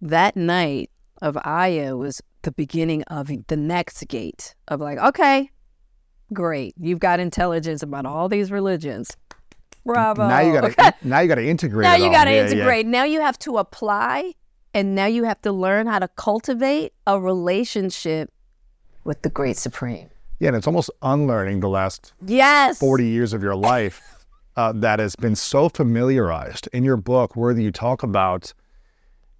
[0.00, 5.50] that night of aya was the beginning of the next gate of like okay
[6.32, 9.16] great you've got intelligence about all these religions
[9.84, 11.82] bravo Now you gotta now you gotta integrate.
[11.84, 12.50] now it you got to Yeah, yeah.
[12.50, 12.86] integrate.
[12.86, 14.34] Now you have to apply,
[14.72, 18.30] and now you have to learn how to cultivate a relationship
[19.04, 20.08] with the Great Supreme.
[20.38, 22.78] Yeah, and it's almost unlearning the last Yes.
[22.78, 24.24] 40 years of your life
[24.56, 26.68] uh, that has been so familiarized.
[26.72, 28.54] In your book, where you talk about,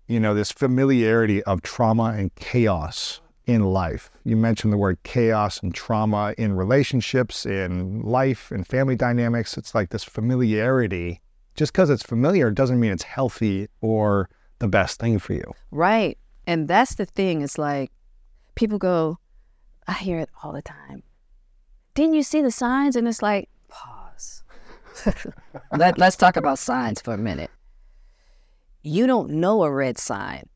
[0.09, 4.11] you know, this familiarity of trauma and chaos in life.
[4.24, 9.57] You mentioned the word chaos and trauma in relationships, in life, and family dynamics.
[9.57, 11.20] It's like this familiarity.
[11.55, 15.52] Just because it's familiar doesn't mean it's healthy or the best thing for you.
[15.70, 16.16] Right.
[16.46, 17.42] And that's the thing.
[17.42, 17.90] It's like
[18.55, 19.18] people go,
[19.87, 21.02] I hear it all the time.
[21.94, 22.96] Didn't you see the signs?
[22.96, 24.44] And it's like, pause.
[25.76, 27.50] Let, let's talk about signs for a minute.
[28.83, 30.48] You don't know a red sign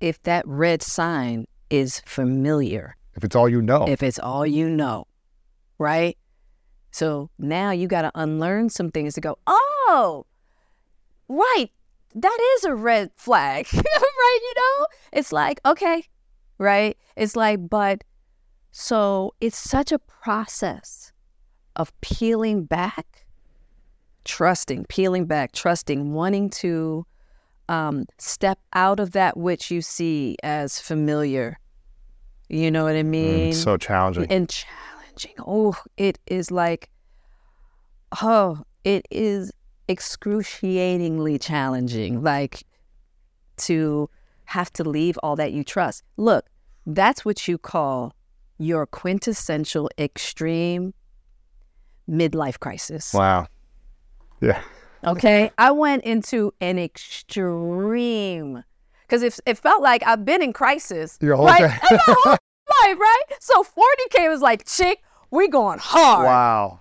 [0.00, 2.96] if that red sign is familiar.
[3.14, 3.88] If it's all you know.
[3.88, 5.06] if it's all you know,
[5.78, 6.16] right?
[6.90, 10.26] So now you got to unlearn some things to go, oh,
[11.28, 11.68] right,
[12.14, 14.38] that is a red flag, right?
[14.42, 16.04] You know, it's like, okay,
[16.58, 16.96] right?
[17.16, 18.04] It's like, but
[18.70, 21.12] so it's such a process
[21.76, 23.24] of peeling back,
[24.24, 27.06] trusting, peeling back, trusting, wanting to
[27.68, 31.58] um, step out of that which you see as familiar.
[32.48, 33.46] You know what I mean?
[33.46, 34.26] Mm, it's so challenging.
[34.30, 35.34] and challenging.
[35.46, 36.90] Oh, it is like,
[38.22, 39.52] oh, it is
[39.88, 42.22] excruciatingly challenging.
[42.22, 42.62] Like
[43.58, 44.08] to
[44.44, 46.04] have to leave all that you trust.
[46.16, 46.46] Look,
[46.86, 48.14] that's what you call
[48.58, 50.94] your quintessential extreme
[52.08, 53.12] midlife crisis.
[53.12, 53.48] Wow.
[54.40, 54.62] Yeah.
[55.04, 55.50] Okay.
[55.58, 58.64] I went into an extreme
[59.02, 61.18] because it, it felt like I've been in crisis.
[61.20, 61.62] Your whole right?
[61.90, 63.22] my whole life, right?
[63.40, 66.24] So 40K was like, chick, we going hard.
[66.24, 66.80] Wow.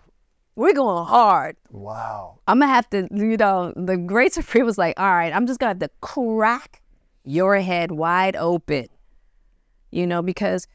[0.56, 1.58] We're going hard.
[1.70, 2.40] Wow.
[2.48, 5.60] I'm gonna have to, you know, the great supreme was like, all right, I'm just
[5.60, 6.82] gonna have to crack
[7.24, 8.88] your head wide open.
[9.92, 10.68] You know, because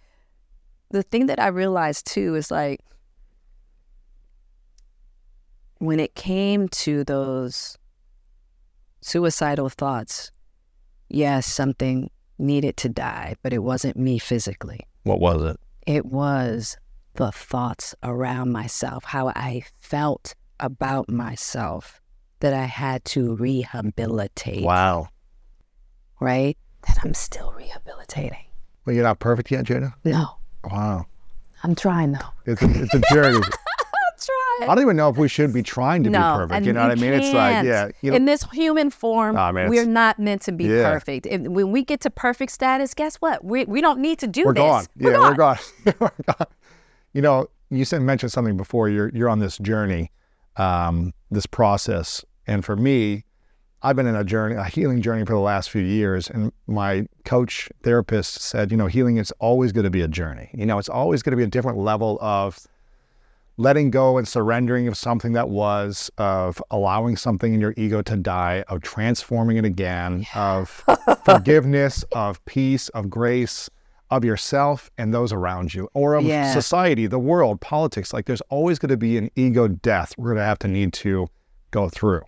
[0.90, 2.80] the thing that I realized too is like
[5.80, 7.76] when it came to those
[9.00, 10.30] suicidal thoughts,
[11.08, 14.80] yes, something needed to die, but it wasn't me physically.
[15.02, 15.60] What was it?
[15.86, 16.76] It was
[17.14, 22.00] the thoughts around myself, how I felt about myself
[22.40, 25.08] that I had to rehabilitate, Wow.
[26.20, 26.56] right?
[26.86, 28.46] That I'm still rehabilitating.
[28.84, 29.92] Well, you're not perfect yet, Jada?
[30.04, 31.06] No, Wow.
[31.62, 32.20] I'm trying though.
[32.46, 33.36] It's a, it's a journey.
[33.36, 33.42] I'm
[34.62, 36.66] I don't even know if we should be trying to no, be perfect.
[36.66, 37.12] You know what I mean?
[37.12, 37.90] It's like, yeah.
[38.02, 40.90] You know, in this human form, Nah, man, we're not meant to be Yeah.
[40.90, 41.26] perfect.
[41.26, 43.44] If, when we get to perfect status, guess what?
[43.44, 44.60] We, we don't need to do we're this.
[44.60, 44.86] gone.
[44.98, 45.30] We're yeah, gone.
[45.30, 45.58] we're gone.
[46.00, 46.46] we're gone.
[47.12, 48.88] You know, you said mentioned something before.
[48.88, 50.10] You're you're on this journey,
[50.56, 53.24] um, this process, and for me,
[53.82, 56.28] I've been in a journey, a healing journey for the last few years.
[56.28, 60.50] And my coach therapist said, you know, healing is always going to be a journey.
[60.52, 62.58] You know, it's always going to be a different level of
[63.60, 68.16] letting go and surrendering of something that was, of allowing something in your ego to
[68.16, 70.82] die, of transforming it again, of
[71.26, 73.68] forgiveness, of peace, of grace,
[74.10, 76.52] of yourself and those around you, or of Yeah.
[76.54, 78.14] society, the world, politics.
[78.14, 80.94] Like there's always going to be an ego death we're going to have to need
[80.94, 81.28] to
[81.70, 82.22] go through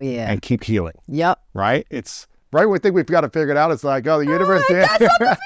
[0.00, 0.30] Yeah.
[0.30, 1.38] and keep healing, Yep.
[1.52, 1.86] right?
[1.90, 2.64] It's right.
[2.66, 3.70] We think we've got to figure it out.
[3.70, 4.88] It's like, oh, the universe did.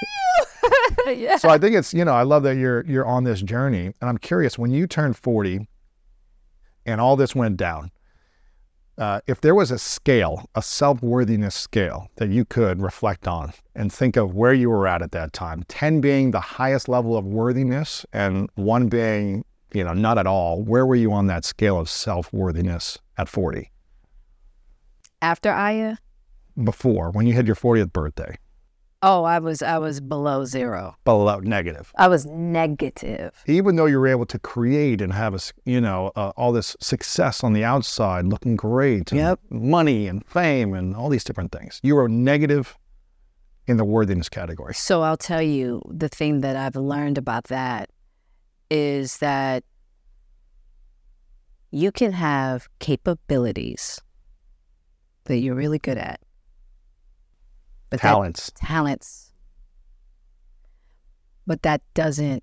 [1.16, 1.36] yeah.
[1.36, 4.10] So I think it's you know I love that you're you're on this journey, and
[4.10, 5.66] I'm curious when you turned 40,
[6.86, 7.90] and all this went down.
[8.96, 13.52] Uh, if there was a scale, a self worthiness scale that you could reflect on
[13.74, 17.16] and think of where you were at at that time, 10 being the highest level
[17.16, 21.44] of worthiness and one being, you know, not at all, where were you on that
[21.44, 23.68] scale of self worthiness at 40?
[25.20, 25.96] After Aya,
[26.62, 28.36] Before, when you had your 40th birthday,
[29.06, 30.96] oh, I was I was below zero.
[31.04, 31.92] below negative.
[31.96, 33.30] I was negative.
[33.46, 36.76] even though you were able to create and have a, you know, uh, all this
[36.80, 39.40] success on the outside, looking great, and Yep.
[39.50, 42.76] money and fame and all these different things, you were negative
[43.66, 44.74] in the worthiness category.
[44.74, 47.90] So I'll tell you the thing that I've learned about that
[48.70, 49.64] is that
[51.70, 54.00] you can have capabilities
[55.24, 56.20] that you're really good at.
[57.94, 58.50] But that- Talents.
[58.56, 59.32] talents.
[61.46, 62.42] But that doesn't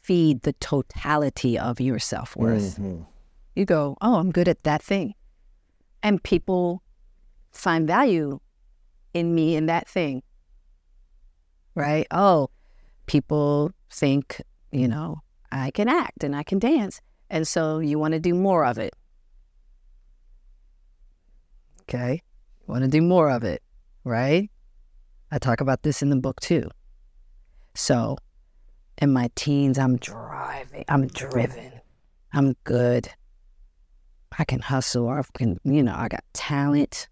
[0.00, 2.78] feed the totality of your self worth.
[2.78, 3.02] Mm-hmm.
[3.54, 5.14] You go, oh, I'm good at that thing.
[6.02, 6.82] And people
[7.52, 8.40] find value
[9.12, 10.22] in me in that thing.
[11.74, 12.06] Right?
[12.10, 12.48] Oh,
[13.06, 14.40] people think,
[14.72, 15.20] you know,
[15.52, 17.02] I can act and I can dance.
[17.28, 18.94] And so you want to do more of it.
[21.82, 22.22] Okay.
[22.66, 23.62] You want to do more of it.
[24.08, 24.50] Right?
[25.30, 26.70] I talk about this in the book too.
[27.74, 28.16] So
[28.96, 31.82] in my teens, I'm driving, I'm driven,
[32.32, 33.10] I'm good.
[34.38, 35.10] I can hustle.
[35.10, 37.08] I can, you know, I got talent.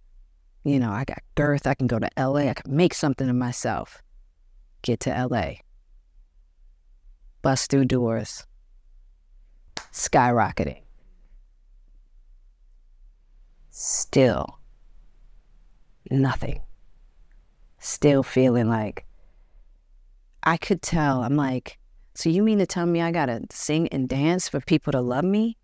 [0.65, 1.67] You know, I got girth.
[1.67, 2.49] I can go to LA.
[2.49, 4.03] I can make something of myself.
[4.81, 5.57] Get to LA.
[7.43, 8.47] Bust through doors.
[9.93, 10.83] Skyrocketing.
[13.71, 14.59] Still
[16.11, 16.63] nothing.
[17.87, 19.07] Still feeling like
[20.43, 21.23] I could tell.
[21.23, 21.79] I'm like,
[22.15, 25.23] so you mean to tell me I gotta sing and dance for people to love
[25.23, 25.57] me?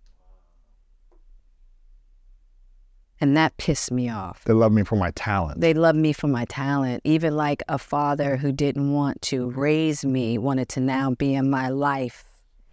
[3.20, 4.44] And that pissed me off.
[4.44, 5.60] They love me for my talent.
[5.60, 7.00] They love me for my talent.
[7.02, 11.50] Even like a father who didn't want to raise me wanted to now be in
[11.50, 12.24] my life.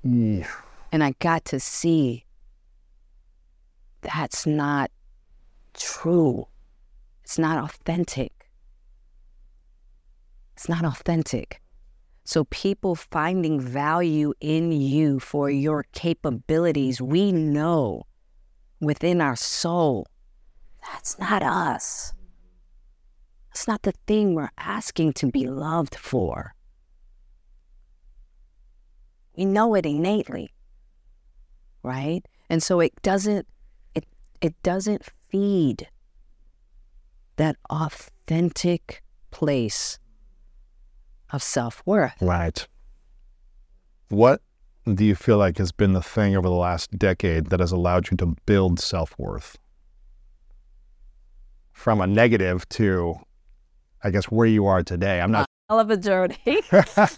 [0.04, 0.46] Yeah.
[0.92, 2.24] And I got to see
[4.02, 4.92] that's not
[5.74, 6.46] true.
[7.24, 8.32] It's not authentic.
[10.60, 11.62] It's not authentic.
[12.26, 18.04] So, people finding value in you for your capabilities, we know
[18.82, 20.06] within our soul
[20.82, 22.12] that's not us.
[23.52, 26.54] It's not the thing we're asking to be loved for.
[29.38, 30.50] We know it innately,
[31.84, 32.26] right?
[32.50, 33.48] And so it doesn't
[33.96, 34.04] it
[34.42, 35.88] it doesn't feed
[37.38, 39.02] that authentic
[39.32, 40.00] place
[41.32, 42.22] of self-worth.
[42.22, 42.68] Right.
[44.10, 44.42] What
[44.96, 48.10] do you feel like has been the thing over the last decade that has allowed
[48.10, 49.58] you to build self worth?
[51.72, 53.16] From a negative to,
[54.04, 55.22] I guess, where you are today.
[55.22, 55.46] I'm not.
[55.70, 56.38] Hell of a journey.
[56.72, 57.10] Hell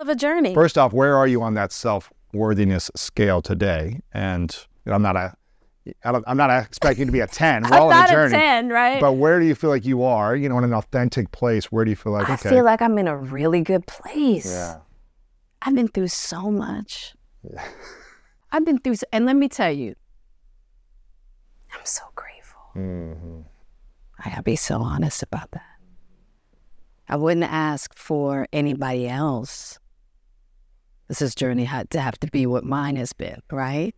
[0.00, 0.54] of a journey.
[0.54, 4.00] First off, where are you on that self worthiness scale today?
[4.12, 4.56] And
[4.86, 5.34] I'm not a,
[6.04, 7.64] I I'm not expecting to be a 10.
[7.70, 8.34] We're all on a journey.
[8.34, 9.00] a 10, right?
[9.00, 10.36] But where do you feel like you are?
[10.36, 11.72] You know, in an authentic place.
[11.72, 12.50] Where do you feel like I okay?
[12.50, 14.46] feel like I'm in a really good place.
[14.46, 14.78] yeah.
[15.60, 17.14] I've been through so much.
[17.48, 17.64] Yeah.
[18.52, 19.94] I've been through, so, and let me tell you,
[21.72, 22.60] I'm so grateful.
[22.76, 23.40] Mm-hmm.
[24.18, 25.62] I gotta be so honest about that.
[27.08, 29.78] I wouldn't ask for anybody else.
[31.08, 33.94] This is journey had to have to be what mine has been, right?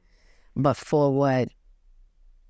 [0.57, 1.49] But for what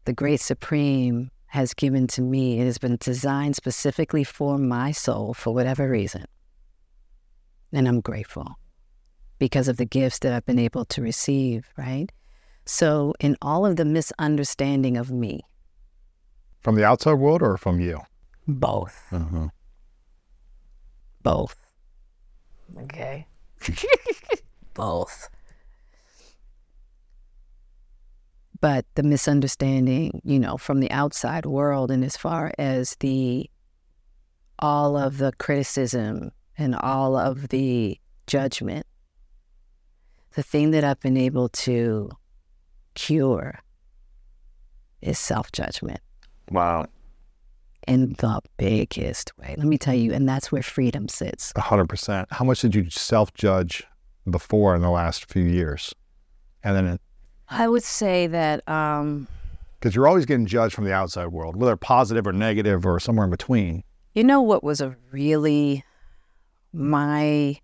[0.05, 5.35] the Great Supreme has given to me, it has been designed specifically for my soul
[5.35, 6.25] for whatever reason.
[7.73, 8.59] And I'm grateful
[9.39, 12.11] because of the gifts that I've been able to receive, right?
[12.67, 15.41] So, in all of the misunderstanding of me,
[16.61, 18.01] From the outside world or from you?
[18.49, 19.47] both, Mm-hmm.
[21.23, 21.57] both.
[22.79, 23.27] Okay.
[24.75, 25.29] both.
[28.65, 33.51] But the misunderstanding, you know, from the outside world, and as far as the
[34.59, 38.87] all of the criticism and all of the judgment,
[40.35, 42.09] the thing that I've been able to
[42.95, 43.59] cure
[45.03, 46.01] is self judgment
[46.51, 46.87] Wow.
[47.87, 49.57] in the biggest way.
[49.59, 51.53] Let me tell you, and that's where freedom sits.
[51.55, 52.29] A hundred percent.
[52.31, 53.85] How much did you self judge
[54.31, 55.95] before in the last few years?
[56.63, 56.99] And then,
[57.57, 59.29] I would say that um,
[59.79, 63.25] because you're always getting judged from the outside world, whether positive or negative or somewhere
[63.25, 63.85] in between.
[64.15, 65.85] you know what was a really
[66.73, 67.57] my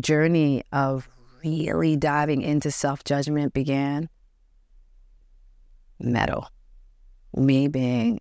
[0.00, 1.08] journey of
[1.44, 4.08] really diving into self judgment began,
[6.00, 6.48] metal.
[7.36, 8.18] Me being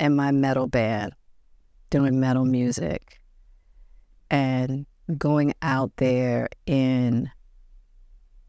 [0.00, 1.12] in my metal band,
[1.90, 3.20] doing metal music,
[4.30, 4.86] and
[5.18, 7.30] going out there in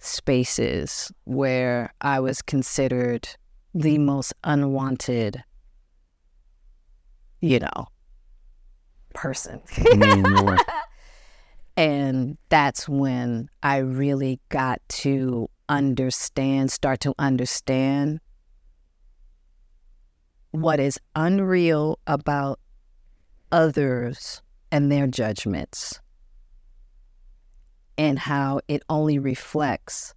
[0.04, 3.28] spaces where I was considered
[3.74, 5.44] the most unwanted,
[7.42, 7.88] you know,
[9.14, 9.62] person.
[11.78, 18.20] and that's when I really got to understand, start to understand
[20.52, 22.60] what is unreal about
[23.52, 24.42] others
[24.72, 26.00] and their judgments
[27.98, 30.14] and how it only reflects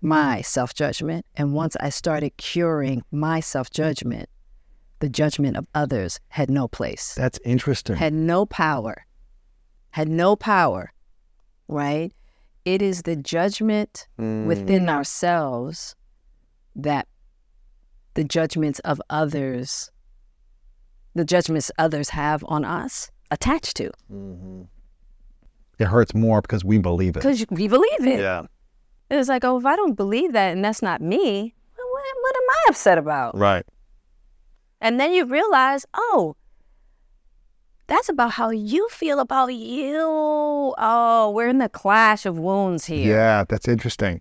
[0.00, 1.24] my self judgment.
[1.34, 4.28] And once I started curing my self judgment,
[5.00, 7.96] the judgment of others had no place, That's interesting.
[7.96, 9.06] had no power,
[9.90, 10.92] had no power,
[11.68, 12.12] right?
[12.64, 14.46] It is the judgment mm.
[14.46, 15.94] within ourselves
[16.76, 17.06] that
[18.14, 19.90] the judgments of others,
[21.14, 23.90] the judgments others have on us attached to.
[24.10, 24.62] Mm-hmm.
[25.78, 27.20] It hurts more because we believe it.
[27.20, 28.20] Because we believe it.
[28.20, 28.42] Yeah.
[29.10, 32.50] It's like, oh, if I don't believe that and that's not me, what, what am
[32.50, 33.36] I upset about?
[33.36, 33.64] Right.
[34.80, 36.36] And then you realize, oh,
[37.86, 39.96] that's about how you feel about you.
[39.98, 43.14] Oh, we're in the clash of wounds here.
[43.14, 44.20] Yeah, that's interesting.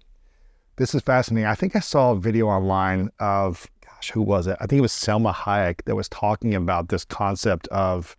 [0.75, 1.47] This is fascinating.
[1.47, 4.57] I think I saw a video online of, gosh, who was it?
[4.59, 8.17] I think it was Salma Hayek that was talking about this concept of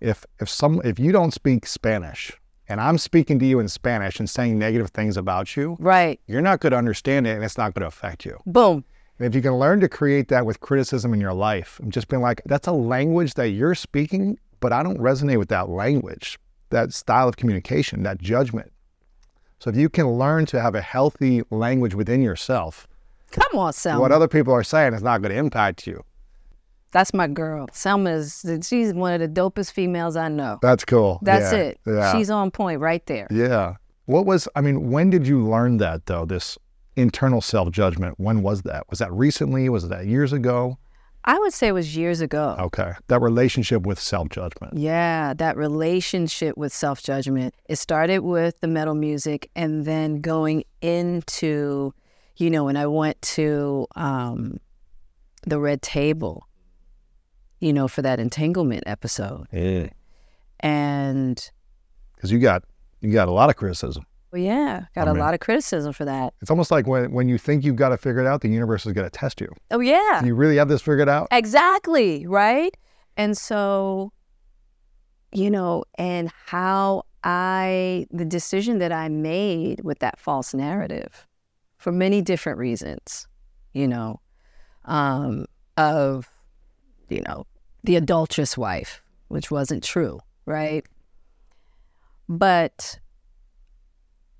[0.00, 2.32] if if some if you don't speak Spanish
[2.68, 6.20] and I'm speaking to you in Spanish and saying negative things about you, Right.
[6.26, 8.38] you're not going to understand it and it's not going to affect you.
[8.46, 8.84] Boom.
[9.18, 12.08] And if you can learn to create that with criticism in your life and just
[12.08, 16.38] being like, that's a language that you're speaking, but I don't resonate with that language,
[16.70, 18.72] that style of communication, that judgment.
[19.58, 22.86] So if you can learn to have a healthy language within yourself,
[23.32, 23.98] Come on, Sam.
[23.98, 26.04] what other people are saying is not going to impact you.
[26.90, 27.66] That's my girl.
[27.68, 30.58] Salma is, she's one of the dopest females I know.
[30.62, 31.18] That's cool.
[31.22, 31.80] That's Yeah, it.
[31.86, 32.12] Yeah.
[32.16, 33.26] She's on point right there.
[33.30, 33.74] yeah.
[34.06, 36.56] What was, I mean, when did you learn that though, this
[36.96, 38.14] internal self judgment?
[38.18, 38.88] When was that?
[38.88, 39.68] Was that recently?
[39.68, 40.78] Was that years ago?
[41.24, 42.56] I would say it was years ago.
[42.58, 42.92] Okay.
[43.08, 44.78] That relationship with self judgment.
[44.78, 47.54] Yeah, that relationship with self judgment.
[47.68, 51.92] It started with the metal music and then going into,
[52.38, 54.58] you know, when I went to um,
[55.46, 56.47] the Red Table,
[57.60, 59.46] you know, for that entanglement episode.
[59.52, 59.88] Yeah.
[60.60, 61.50] And
[62.16, 62.64] Because you got,
[63.00, 64.04] you got a lot of criticism.
[64.32, 66.34] well, yeah, got I a mean- lot of criticism for that.
[66.40, 68.48] It's almost like when, when you think you've got to figure it figured out, the
[68.48, 69.48] universe is going to test you.
[69.70, 70.18] Oh, yeah.
[70.20, 71.28] Do you really have this figured out?
[71.30, 72.76] Exactly, right?
[73.16, 74.12] And so,
[75.32, 81.26] you know, and how I, the decision that I made with that false narrative
[81.78, 83.26] for many different reasons,
[83.72, 84.20] you know,
[84.86, 85.44] um,
[85.76, 86.28] of,
[87.08, 87.46] you know,
[87.84, 90.84] the adulterous wife, which wasn't true, right?
[92.28, 92.98] But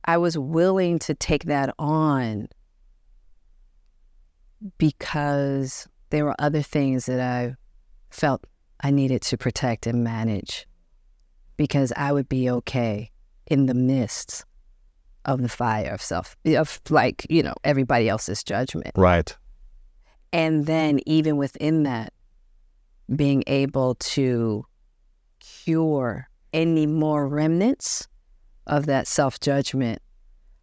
[0.04, 2.48] I was willing to take that on
[4.78, 7.54] because there were other things that I
[8.10, 8.46] felt
[8.80, 10.66] I needed to protect and manage
[11.56, 13.10] because I would be okay
[13.46, 14.44] in the midst
[15.24, 18.92] of the fire of self, of like, you know, everybody else's judgment.
[18.96, 19.36] Right.
[20.32, 22.12] And then even within that,
[23.14, 24.66] being able to
[25.40, 28.08] cure any more remnants
[28.66, 30.00] of that self judgment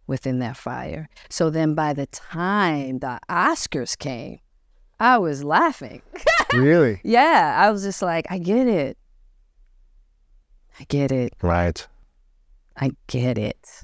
[0.08, 1.10] within that fire.
[1.30, 4.40] So then by the time the Oscars came,
[5.00, 6.02] I was laughing.
[6.54, 7.02] really?
[7.04, 8.98] yeah, I was just like, I get it.
[10.80, 11.34] I get it.
[11.42, 11.86] Right.
[12.78, 13.84] I get it.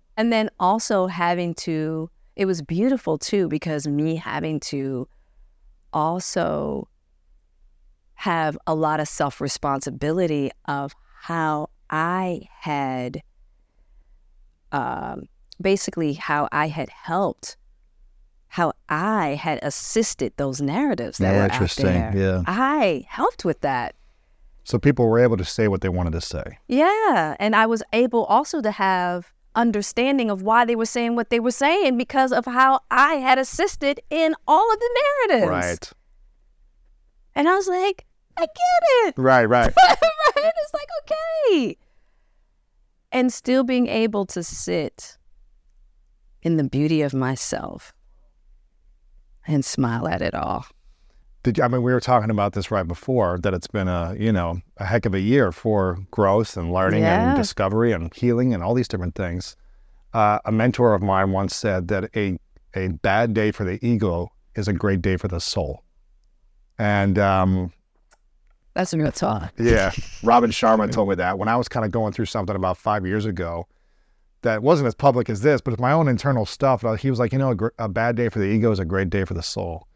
[0.17, 5.07] And then also having to, it was beautiful too, because me having to
[5.93, 6.87] also
[8.15, 13.21] have a lot of self responsibility of how I had,
[14.71, 15.23] um,
[15.59, 17.57] basically, how I had helped,
[18.47, 21.87] how I had assisted those narratives that Yeah, were interesting.
[21.87, 22.21] out there.
[22.35, 22.43] Yeah.
[22.47, 23.95] I helped with that.
[24.63, 26.59] So people were able to say what they wanted to say.
[26.67, 27.35] Yeah.
[27.39, 31.39] And I was able also to have understanding of why they were saying what they
[31.39, 35.49] were saying because of how I had assisted in all of the narratives.
[35.49, 35.91] Right.
[37.35, 38.05] And I was like,
[38.37, 39.15] I get it.
[39.17, 39.73] Right, right.
[39.77, 39.97] right?
[40.35, 41.77] It's like, okay.
[43.11, 45.17] And still being able to sit
[46.41, 47.93] in the beauty of myself
[49.47, 50.65] and smile at it all.
[51.43, 54.15] Did you, I mean we were talking about this right before that it's been a
[54.19, 57.29] you know a heck of a year for growth and learning Yeah.
[57.29, 59.55] and discovery and healing and all these different things.
[60.13, 62.37] Uh, a mentor of mine once said that a
[62.75, 65.83] a bad day for the ego is a great day for the soul.
[66.77, 67.71] And um,
[68.73, 69.53] That's a real talk.
[69.57, 69.91] yeah,
[70.23, 73.05] Robin Sharma told me that when I was kind of going through something about five
[73.05, 73.67] years ago
[74.43, 76.83] that wasn't as public as this, but it's my own internal stuff.
[76.99, 78.85] He was like, you know, a, gr- a bad day for the ego is a
[78.85, 79.87] great day for the soul.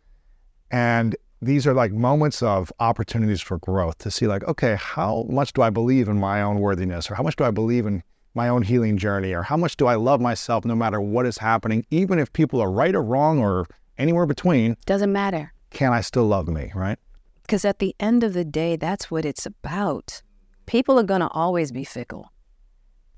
[0.70, 1.16] And
[1.46, 5.62] these are like moments of opportunities for growth to see, like, okay, how much do
[5.62, 8.64] I believe in my own worthiness, or how much do I believe in my own
[8.64, 12.20] healing journey, or how much do I love myself no matter what is happening, even
[12.20, 13.66] if people are right or wrong or
[13.98, 15.54] anywhere between, Doesn't matter.
[15.72, 17.00] can I still love me, right?
[17.44, 20.22] Because at the end of the day, that's what it's about.
[20.66, 22.32] People are going to always be fickle.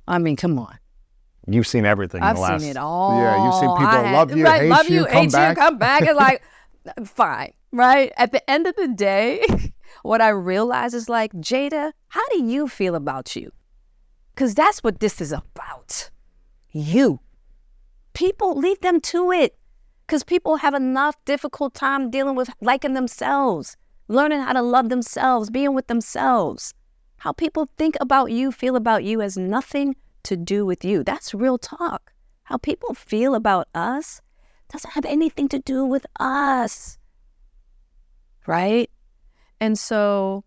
[0.07, 0.77] I mean, come on.
[1.49, 2.21] You've seen everything.
[2.21, 3.17] I've the last, seen it all.
[3.19, 5.31] Yeah, you've seen people I had- love you, right, hate love you, you, come hate
[5.31, 5.55] back.
[5.57, 6.01] you, come back.
[6.03, 6.43] It's like,
[7.05, 8.11] fine, right?
[8.17, 9.45] At the end of the day,
[10.03, 13.51] what I realize is like, Jada, how do you feel about you?
[14.33, 16.09] Because that's what this is about.
[16.71, 17.19] You.
[18.13, 19.57] People, leave them to it.
[20.05, 23.75] Because people have enough difficult time dealing with liking themselves,
[24.07, 26.73] learning how to love themselves, being with themselves.
[27.17, 31.03] How people think about you, feel about you has nothing to do with you.
[31.03, 32.13] That's real talk.
[32.43, 34.21] How people feel about us
[34.71, 36.96] doesn't have anything to do with us.
[38.47, 38.89] Right?
[39.59, 40.43] And so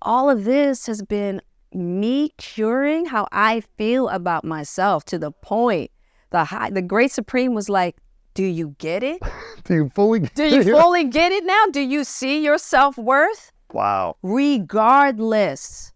[0.00, 1.42] all of this has been
[1.72, 5.90] me curing how I feel about myself to the point
[6.30, 7.96] the high, the great supreme was like,
[8.34, 9.20] "Do you get it?
[9.64, 10.20] Do you fully?
[10.20, 11.64] Do you fully get it now?
[11.70, 14.16] Do you see your self-worth?" Wow.
[14.22, 15.92] regardless.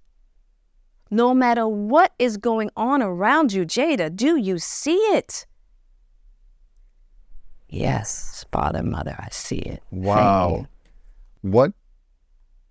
[1.10, 5.46] No matter what is going on around you, Jada, do you see it?
[7.68, 9.82] Yes, Father, Mother, I see it.
[9.90, 10.66] Wow.
[11.44, 11.74] What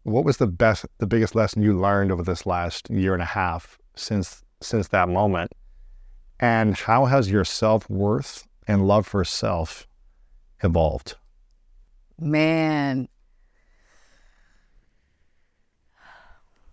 [0.02, 3.26] what was the best the biggest lesson you learned over this last year and a
[3.28, 5.52] half since since that moment?
[6.40, 9.88] And how has your self-worth and love for self
[10.64, 11.18] evolved?
[12.20, 13.08] Man,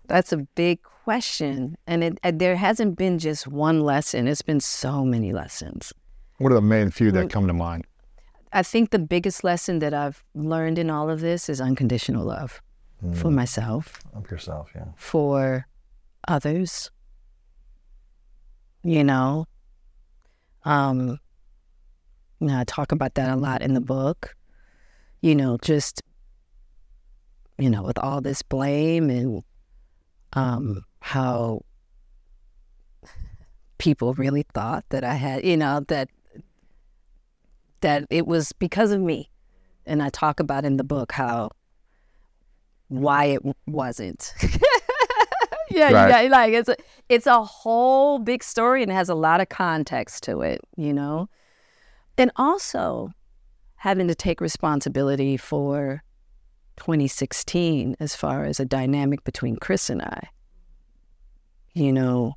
[0.07, 1.76] that's a big question.
[1.86, 5.92] And it, and there hasn't been just one lesson, it's been so many lessons.
[6.38, 7.14] What are the main few Mm.
[7.14, 7.84] that come to mind?
[8.53, 12.61] I think the biggest lesson that I've learned in all of this is unconditional love
[13.14, 14.84] for myself, Of yourself, yeah.
[14.96, 15.66] for
[16.28, 16.90] others.
[18.82, 19.46] You know,
[20.64, 21.18] um,
[22.40, 24.34] you know, I talk about that a lot in the book.
[25.22, 26.03] You know, just
[27.59, 29.42] you know, with all this blame and
[30.32, 31.61] um, how
[33.78, 36.09] people really thought that I had, you know, that
[37.81, 39.31] that it was because of me,
[39.87, 41.51] and I talk about in the book how
[42.89, 44.35] why it wasn't.
[45.70, 46.24] yeah, Right.
[46.24, 46.76] yeah, like it's a
[47.09, 50.93] it's a whole big story and it has a lot of context to it, you
[50.93, 51.28] know.
[52.18, 53.12] And also
[53.76, 56.03] having to take responsibility for
[56.76, 60.28] 2016 as far as a dynamic between Chris and I.
[61.72, 62.35] You know,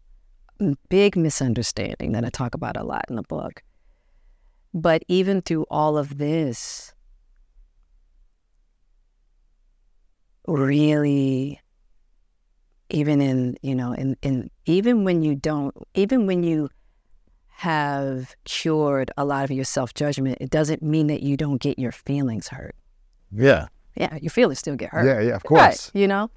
[0.89, 3.63] big misunderstanding that I talk about a lot in the book.
[4.73, 6.93] But even through all of this,
[10.47, 11.59] really
[12.89, 16.69] even in you know in, in even when you don't even when you
[17.47, 21.79] have cured a lot of your self judgment, it doesn't mean that you don't get
[21.79, 22.75] your feelings hurt.
[23.31, 23.67] Yeah.
[23.95, 25.05] Yeah, your feelings still get hurt.
[25.05, 25.91] Yeah, yeah, of Right, course.
[25.93, 26.29] you know?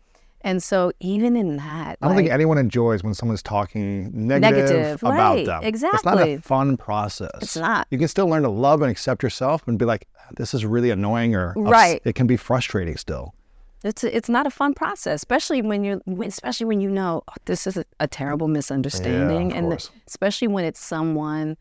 [0.47, 5.03] And so even in that, I don't think anyone enjoys when someone's talking negative, Negative,
[5.03, 5.61] about right, them.
[5.65, 7.33] It's not a fun process.
[7.43, 7.89] It's not.
[7.91, 10.91] You can still learn to love and accept yourself and be like, this is really
[10.91, 12.01] annoying or Right.
[12.05, 13.35] It can be frustrating still.
[13.83, 17.67] it's it's not a fun process, especially when you're especially when you know oh, this
[17.67, 19.91] is a, a terrible misunderstanding, of and course.
[20.07, 21.57] especially when it's someone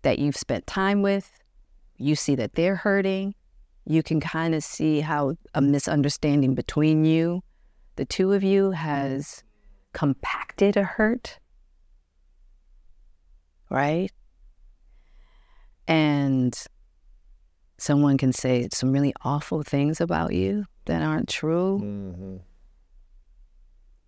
[0.00, 1.30] that you've spent time with,
[1.98, 3.34] you see that they're hurting,
[3.84, 7.42] you can kind of see how a misunderstanding between you,
[7.96, 9.42] the two of you, has
[9.92, 11.38] compacted a hurt,
[13.70, 14.10] right?
[15.86, 16.56] And
[17.78, 21.80] someone can say some really awful things about you that aren't true.
[21.82, 22.36] Mm-hmm.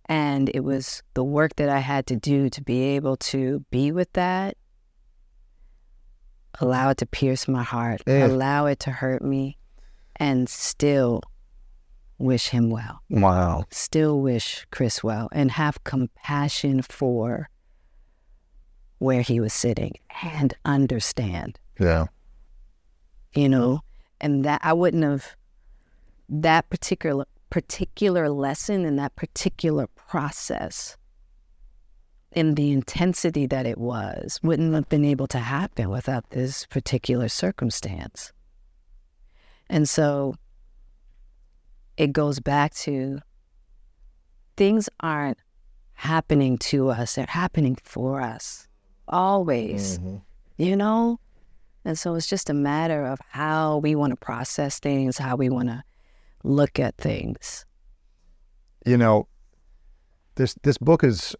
[0.09, 3.91] And it was the work that I had to do to be able to be
[3.91, 4.55] with that,
[6.59, 8.27] allow it to pierce my heart, Yeah.
[8.27, 9.57] allow it to hurt me,
[10.15, 11.21] and still
[12.17, 13.65] wish him well, Wow.
[13.71, 17.49] still wish Chris well, and have compassion for
[18.99, 19.93] where he was sitting
[20.23, 22.05] and understand Yeah.
[23.33, 23.81] you know
[24.19, 25.35] and that i wouldn't have
[26.27, 30.97] that particular particular lesson and that particular process
[32.31, 37.27] in the intensity that it was wouldn't have been able to happen without this particular
[37.29, 38.33] circumstance
[39.69, 40.33] and so
[41.97, 43.19] it goes back to
[44.55, 45.37] things aren't
[45.93, 48.67] happening to us they're happening for us
[49.07, 50.17] always mm-hmm.
[50.57, 51.19] you know
[51.87, 55.47] and so it's just a matter of how we want to process things, how we
[55.47, 55.81] want to
[56.43, 57.65] look at things.
[58.85, 59.29] You know,
[60.35, 61.33] this this book is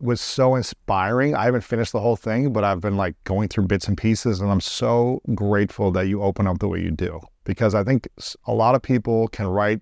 [0.00, 1.34] was so inspiring.
[1.34, 4.40] I haven't finished the whole thing, but I've been like going through bits and pieces,
[4.40, 8.06] and I'm so grateful that you open up the way you do because I think
[8.46, 9.80] a lot of people can write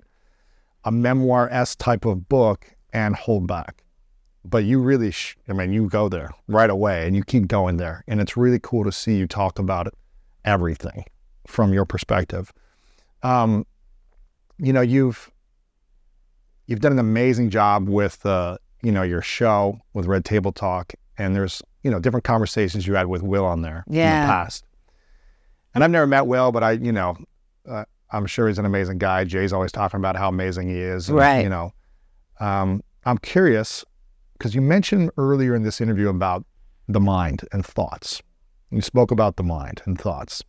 [0.84, 3.82] a memoir s type of book and hold back,
[4.44, 7.76] but you really, sh- I mean, you go there right away and you keep going
[7.76, 9.92] there, and it's really cool to see you talk about
[10.44, 11.04] everything
[11.48, 12.52] from your perspective.
[13.24, 13.66] Um,
[14.58, 15.32] you know, you've
[16.68, 20.94] you've done an amazing job with uh, you know your show with Red Table Talk,
[21.18, 23.82] and there's you know different conversations you had with Will on there
[24.20, 24.64] in the past.
[25.74, 27.16] And I've never met Will, but I you know
[27.68, 29.24] uh, I'm sure he's an amazing guy.
[29.24, 31.42] Jay's always talking about how amazing he is, and, Right.
[31.42, 31.72] You know,
[32.40, 33.84] um, I'm curious
[34.34, 36.44] because you mentioned earlier in this interview about
[36.88, 38.22] the mind and thoughts.
[38.70, 40.42] You spoke about the mind and thoughts,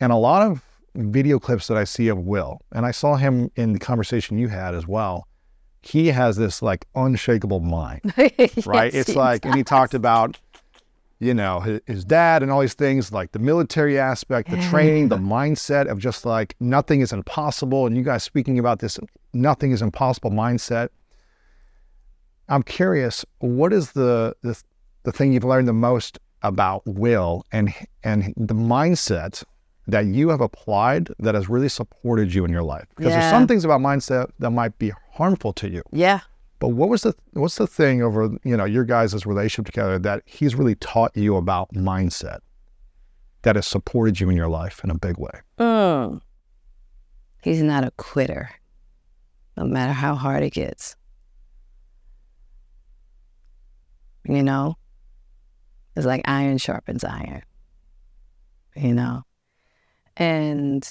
[0.00, 0.62] and a lot of
[0.94, 4.48] video clips that I see of Will, and I saw him in the conversation you
[4.48, 5.26] had as well.
[5.82, 8.34] He has this like unshakable mind, right?
[8.94, 10.38] Yes, it's like, and he talked about,
[11.24, 15.08] you know, his, his dad and all these things, like the military aspect, the training,
[15.08, 17.86] the mindset of just like nothing is impossible.
[17.86, 18.98] And you guys speaking about this,
[19.32, 20.90] nothing is impossible mindset.
[22.48, 24.60] I'm curious, what is the the,
[25.04, 27.72] the thing you've learned the most about Will and
[28.02, 29.42] and the mindset
[29.86, 32.86] that you have applied that has really supported you in your life?
[32.96, 35.82] Because there's some things about mindset that might be harmful to you.
[35.90, 36.20] Yeah.
[36.64, 40.22] But what was the what's the thing over you know your guys' relationship together that
[40.24, 42.38] he's really taught you about mindset
[43.42, 45.42] that has supported you in your life in a big way?
[45.58, 46.22] Mm.
[47.42, 48.48] He's not a quitter,
[49.58, 50.96] no matter how hard it gets.
[54.26, 54.78] You know,
[55.94, 57.42] it's like iron sharpens iron,
[58.74, 59.22] you know,
[60.16, 60.82] and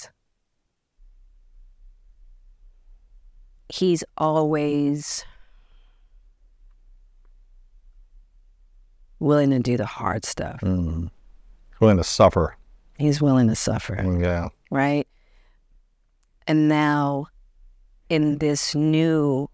[3.68, 5.24] he's always
[9.24, 10.60] willing to do the hard stuff.
[10.60, 11.06] Mm-hmm.
[11.80, 12.56] Willing to suffer.
[12.98, 13.96] He's willing to suffer.
[13.96, 14.48] Mm, yeah.
[14.70, 15.08] right?
[16.46, 17.26] And now,
[18.08, 19.48] in this new,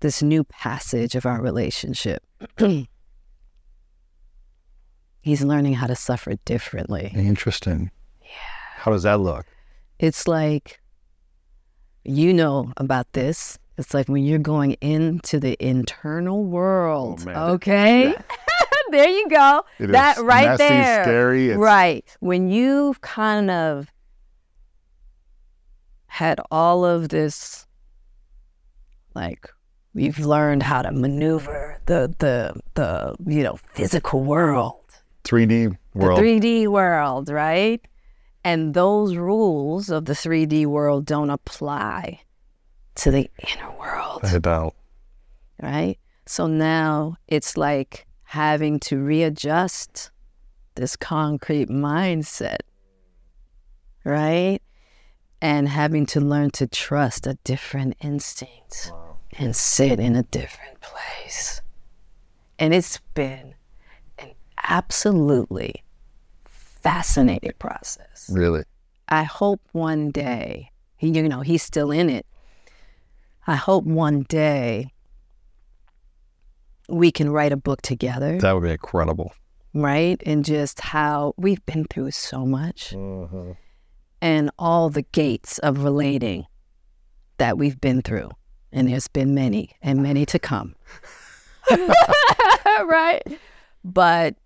[0.00, 2.22] this new passage of our relationship,
[5.22, 7.12] he's learning how to suffer differently.
[7.14, 7.90] Interesting.
[8.20, 8.28] Yeah.
[8.76, 9.46] How does that look?
[9.98, 10.80] It's like,
[12.04, 13.58] you know about this.
[13.78, 17.24] It's like when you're going into the internal world.
[17.28, 18.14] Oh, okay.
[18.90, 19.64] there you go.
[19.78, 21.04] It that right messy, there.
[21.04, 22.04] scary, it's- Right.
[22.20, 23.92] When you've kind of
[26.06, 27.66] had all of this,
[29.14, 29.50] like
[29.94, 34.80] you've learned how to maneuver the the the you know physical world,
[35.24, 36.18] 3D world.
[36.18, 37.80] the 3D world, right?
[38.42, 42.20] And those rules of the 3D world don't apply
[42.96, 44.74] to the inner world I don't.
[45.62, 45.98] right?
[46.26, 50.10] So now it's like having to readjust
[50.74, 52.58] this concrete mindset,
[54.04, 54.60] right?
[55.40, 58.90] And having to learn to trust a different instinct
[59.38, 61.60] and sit in a different place.
[62.58, 63.54] And it's been
[64.18, 64.30] an
[64.62, 65.84] absolutely
[66.46, 68.30] fascinating process.
[68.32, 68.64] Really?
[69.08, 72.26] I hope one day, you know, he's still in it.
[73.46, 74.92] I hope one day
[76.88, 79.32] we can write a book together, That would be incredible.
[79.74, 80.20] right?
[80.24, 83.52] And just how we've been through so much mm-hmm.
[84.20, 86.46] and all the gates of relating
[87.38, 88.30] that we've been through.
[88.72, 90.74] And there's been many and many to come.
[92.84, 93.22] right?
[93.84, 94.36] But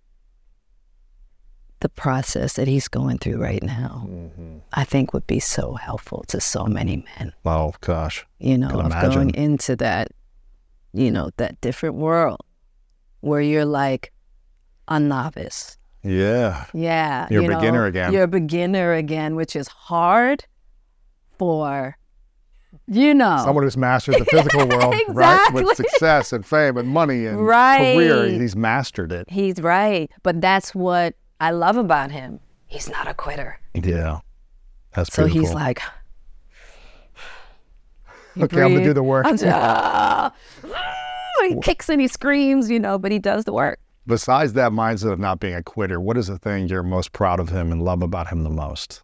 [1.81, 4.57] the process that he's going through right now, mm-hmm.
[4.73, 8.25] I think would be so helpful to so many men, Oh gosh.
[8.39, 9.11] you know, of imagine.
[9.11, 10.09] going into that,
[10.93, 12.39] you know, that different world
[13.21, 14.11] where you're like
[14.87, 15.77] a novice.
[16.03, 16.65] Yeah.
[16.73, 17.27] Yeah.
[17.29, 18.13] You're a you know, beginner again.
[18.13, 20.45] You're a beginner again, which is hard
[21.37, 21.97] for,
[22.87, 25.49] you know, Someone who's mastered the physical world, right?
[25.53, 27.95] With success and fame and money and Right.
[27.95, 28.27] career.
[28.27, 29.29] He's mastered it.
[29.29, 30.09] he's right.
[30.23, 32.39] But that's what I love about him.
[32.67, 33.59] He's not a quitter.
[33.73, 34.19] Yeah.
[34.93, 35.81] That's So pretty he's like,
[38.37, 39.25] Okay, I'm gonna do the work.
[39.25, 40.31] Just, "Ah."
[41.41, 43.79] he kicks and he screams, you know, but he does the work.
[44.05, 47.39] Besides that mindset of not being a quitter, what is the thing you're most proud
[47.39, 49.01] of him and love about him the most?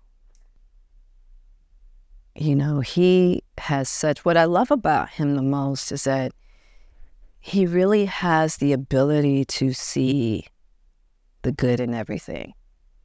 [2.35, 6.33] You know, he has such, what I love about him the most is that
[7.39, 10.45] he really has the ability to see
[11.47, 12.53] the good in everything.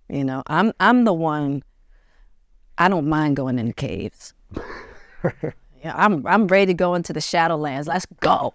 [0.09, 1.63] You know, I'm I'm the one
[2.77, 4.35] I don't mind going in caves.
[5.25, 7.87] yeah, I'm I'm ready to go into the Shadowlands.
[7.87, 8.53] Let's go.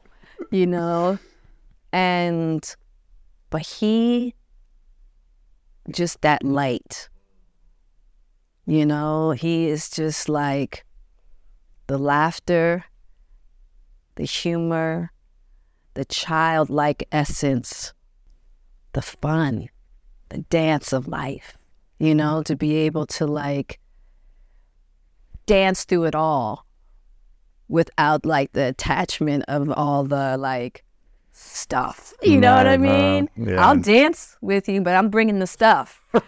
[0.52, 1.18] You know?
[1.94, 2.76] And
[3.50, 4.36] but he
[5.90, 7.08] just that light.
[8.66, 10.84] You know, he is just like
[11.88, 12.84] the laughter,
[14.16, 15.14] the humor,
[15.94, 17.94] the childlike essence,
[18.92, 19.70] the fun,
[20.30, 21.58] the dance of life,
[22.00, 23.80] you know, to be able to like
[25.46, 26.66] dance through it all
[27.70, 30.84] without like the attachment of all the like
[31.32, 32.14] stuff.
[32.22, 33.30] You know what I Right, mean?
[33.38, 33.66] yeah.
[33.66, 36.02] I'll dance with you, but I'm bringing the stuff.
[36.14, 36.22] you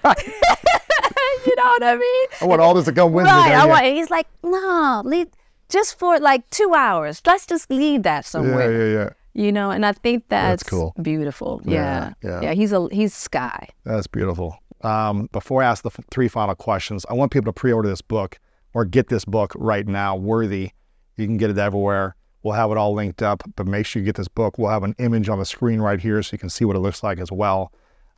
[1.55, 2.27] know what I mean?
[2.41, 3.31] I want all this to come with me.
[3.31, 3.53] Right.
[3.53, 5.27] I want, he's like, no, leave
[5.69, 7.21] just for like two hours.
[7.25, 8.71] Let's just leave that somewhere.
[8.71, 9.09] yeah, yeah, yeah.
[9.39, 10.93] You know, and I think that's, That's cool.
[11.01, 11.61] beautiful.
[11.63, 12.41] Yeah, Yeah.
[12.41, 12.53] yeah.
[12.53, 13.69] he's a he's sky.
[13.85, 14.57] That's beautiful.
[14.81, 18.01] Um, before I ask the f- three final questions, I want people to pre-order this
[18.01, 18.37] book
[18.73, 20.15] or get this book right now.
[20.17, 20.71] Worthy,
[21.15, 22.15] you can get it everywhere.
[22.43, 24.57] We'll have it all linked up, but make sure you get this book.
[24.57, 26.79] We'll have an image on the screen right here so you can see what it
[26.79, 27.71] looks like as well.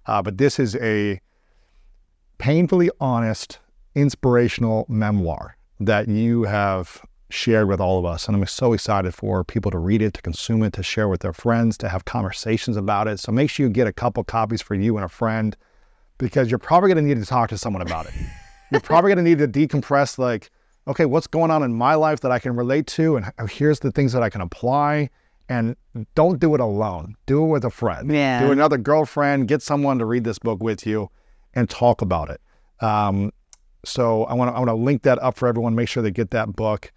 [0.08, 1.20] Uh, but this is a
[2.40, 3.60] painfully honest,
[3.96, 7.02] inspirational memoir that you have
[7.34, 8.28] shared with all of us.
[8.28, 11.22] And I'm so excited for people to read it, to consume it, to share with
[11.22, 13.20] their friends, to have conversations about it.
[13.20, 15.56] So make sure you get a couple copies for you and a friend
[16.18, 18.14] because you're probably going to need to talk to someone about it.
[18.72, 20.50] You're probably going to need to decompress, like,
[20.88, 23.18] okay, what's going on in my life that I can relate to?
[23.18, 25.10] And here's the things that I can apply.
[25.50, 25.76] And
[26.16, 28.10] don't do it alone, do it with a friend.
[28.10, 28.46] Yeah.
[28.46, 31.10] Do another girlfriend, get someone to read this book with you
[31.54, 32.40] and talk about it.
[32.80, 33.34] Um,
[33.84, 35.76] so I want to I want to link that up for everyone.
[35.76, 36.92] Make sure they get that book.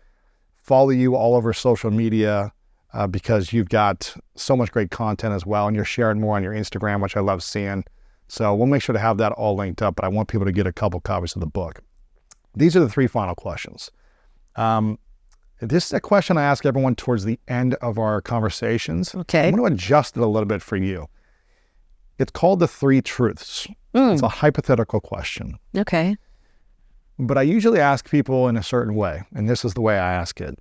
[0.65, 2.51] Follow you all over social media
[2.95, 6.43] uh, because you've got so much great content as well, and you're sharing more on
[6.43, 7.85] your Instagram, which I love seeing.
[8.29, 9.97] So we'll make sure to have that all linked up.
[9.97, 11.83] But I want people to get a couple copies of the book.
[12.57, 13.91] These are the three final questions.
[14.57, 14.99] Um,
[15.61, 19.15] this is a question I ask everyone towards the end of our conversations.
[19.15, 19.49] Okay.
[19.49, 21.09] I'm going to adjust it a little bit for you.
[22.19, 23.67] It's called the three truths.
[23.93, 25.59] It's a hypothetical question.
[25.77, 26.17] Okay.
[27.19, 30.13] But I usually ask people in a certain way, and this is the way I
[30.15, 30.59] ask it.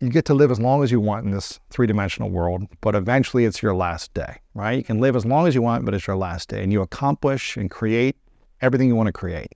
[0.00, 2.94] You get to live as long as you want in this three dimensional world, but
[2.94, 4.78] eventually it's your last day, right?
[4.78, 6.80] You can live as long as you want, but it's your last day, and you
[6.80, 8.16] accomplish and create
[8.62, 9.52] everything you want to create.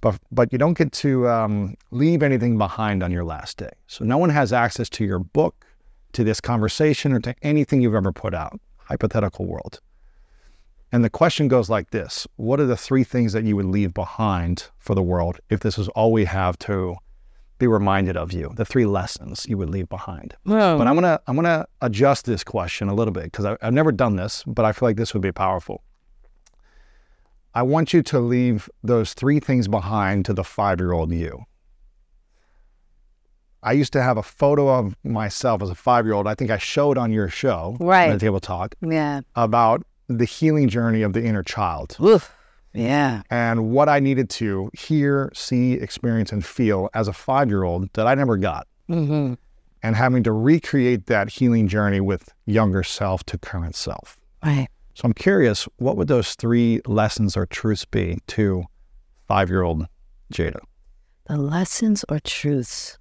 [0.00, 3.70] But, but you don't get to um, leave anything behind on your last day.
[3.86, 5.64] So no one has access to your book,
[6.12, 8.58] to this conversation, or to anything you've ever put out.
[8.78, 9.80] Hypothetical world.
[10.92, 13.94] And the question goes like this What are the three things that you would leave
[13.94, 16.96] behind for the world if this is all we have to
[17.58, 18.52] be reminded of you?
[18.56, 20.34] The three lessons you would leave behind.
[20.44, 24.16] But I'm gonna I'm gonna adjust this question a little bit because I've never done
[24.16, 25.82] this, but I feel like this would be powerful.
[27.54, 31.44] I want you to leave those three things behind to the five year old you.
[33.62, 36.26] I used to have a photo of myself as a five year old.
[36.26, 38.10] I think I showed on your show, Right.
[38.10, 39.20] on Table Talk, Yeah.
[39.36, 39.82] about
[40.18, 42.32] the healing journey of the inner child Oof.
[42.72, 43.22] Yeah.
[43.30, 47.92] and what I needed to hear, see, experience, and feel as a five year old
[47.94, 48.66] that I never got.
[48.88, 49.34] Mm-hmm.
[49.82, 54.18] And having to recreate that healing journey with younger self to current self.
[54.44, 54.68] Right.
[54.94, 58.64] So I'm curious, what would those three lessons or truths be to
[59.26, 59.86] five year old
[60.32, 60.60] Jada?
[61.26, 62.98] The lessons or truths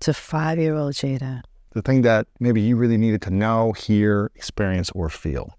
[0.00, 1.42] to five year old Jada.
[1.72, 5.54] The thing that maybe you really needed to know, hear, experience, or feel.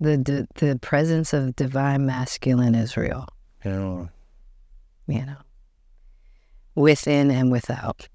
[0.00, 3.26] The, the the presence of divine masculine is real,
[3.64, 4.06] Yeah.
[5.08, 5.36] you know.
[6.76, 8.08] Within and without.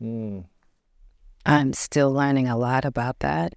[0.00, 0.44] Mm.
[1.44, 3.54] I'm still learning a lot about that.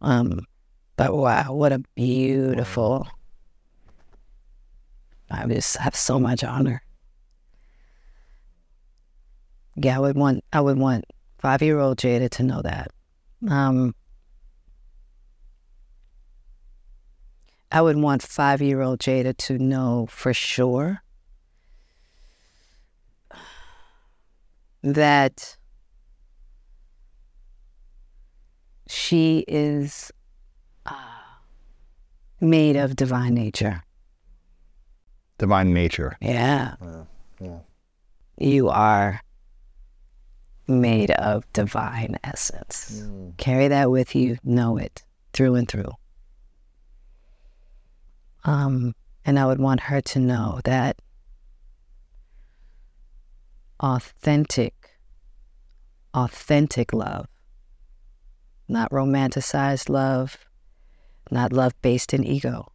[0.00, 0.46] Um,
[0.96, 3.08] but wow, what a beautiful.
[5.28, 6.82] I just have so much honor.
[9.74, 11.04] Yeah, I would want I would want
[11.38, 12.92] five year old Jada to know that.
[13.48, 13.94] Um,
[17.76, 21.02] I would want five year old Jada to know for sure
[24.82, 25.58] that
[28.88, 30.10] she is
[30.86, 30.94] uh,
[32.40, 33.82] made of divine nature.
[35.36, 36.16] Divine nature.
[36.22, 36.76] Yeah.
[37.38, 37.58] yeah.
[38.38, 39.20] You are
[40.66, 43.06] made of divine essence.
[43.36, 45.04] Carry that with you, know it
[45.34, 45.92] through and through.
[48.46, 48.94] Um,
[49.24, 51.02] and I would want her to know that
[53.80, 54.72] authentic,
[56.14, 57.26] authentic love,
[58.68, 60.38] not romanticized love,
[61.32, 62.70] not love based in ego.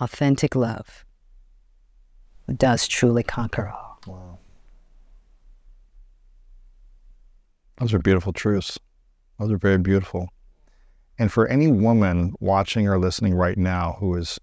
[0.00, 1.04] Authentic love
[2.56, 4.00] does truly conquer all.
[4.04, 4.38] Wow.
[7.78, 8.80] Those are beautiful truths.
[9.38, 10.28] Those are very beautiful.
[11.18, 14.38] And for any woman watching or listening right now who is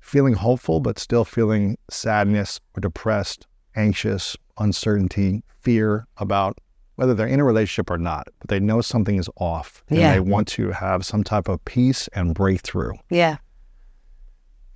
[0.00, 3.46] feeling hopeful, but still feeling sadness or depressed,
[3.76, 6.58] anxious, uncertainty, fear about
[6.96, 10.12] whether they're in a relationship or not, but they know something is off and Yeah.
[10.14, 12.92] they want to have some type of peace and breakthrough.
[13.10, 13.36] Yeah.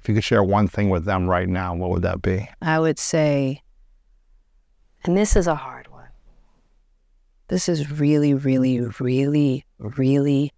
[0.00, 2.48] If you could share one thing with them right now, what would that be?
[2.60, 3.62] I would say,
[5.04, 6.08] and this is a hard one.
[7.48, 10.52] This is really, really, really, really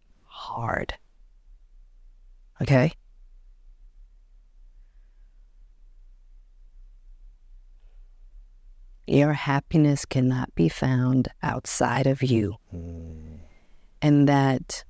[0.44, 0.94] hard.
[2.60, 2.92] Okay?
[9.06, 12.56] Your happiness cannot be found outside of you.
[12.70, 13.36] Hmm.
[14.00, 14.84] And that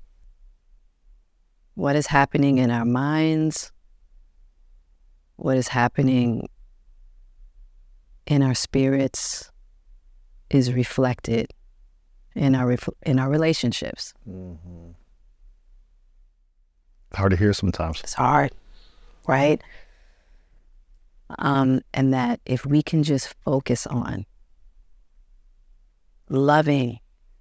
[1.75, 3.73] what is happening in our minds,
[5.37, 6.49] what is happening
[8.27, 9.51] in our spirits
[10.51, 11.53] is reflected
[12.35, 14.15] in our ref- in our relationships.
[14.29, 14.93] Mm-hmm.
[17.15, 18.01] Hard to hear sometimes.
[18.01, 18.53] It's hard,
[19.27, 19.63] right?
[21.39, 24.27] Um, and that if we can just focus on
[26.29, 26.99] loving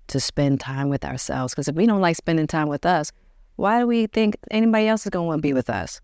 [0.08, 3.12] to spend time with ourselves, because if we don't like spending time with us,
[3.56, 6.02] why do we think anybody else is going to want to be with us?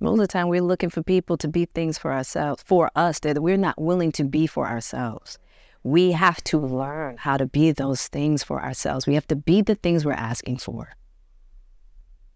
[0.00, 3.20] Most of the time, we're looking for people to be things for ourselves, for us
[3.20, 5.38] that we're not willing to be for ourselves.
[5.82, 9.06] We have to learn how to be those things for ourselves.
[9.06, 10.94] We have to be the things we're asking for.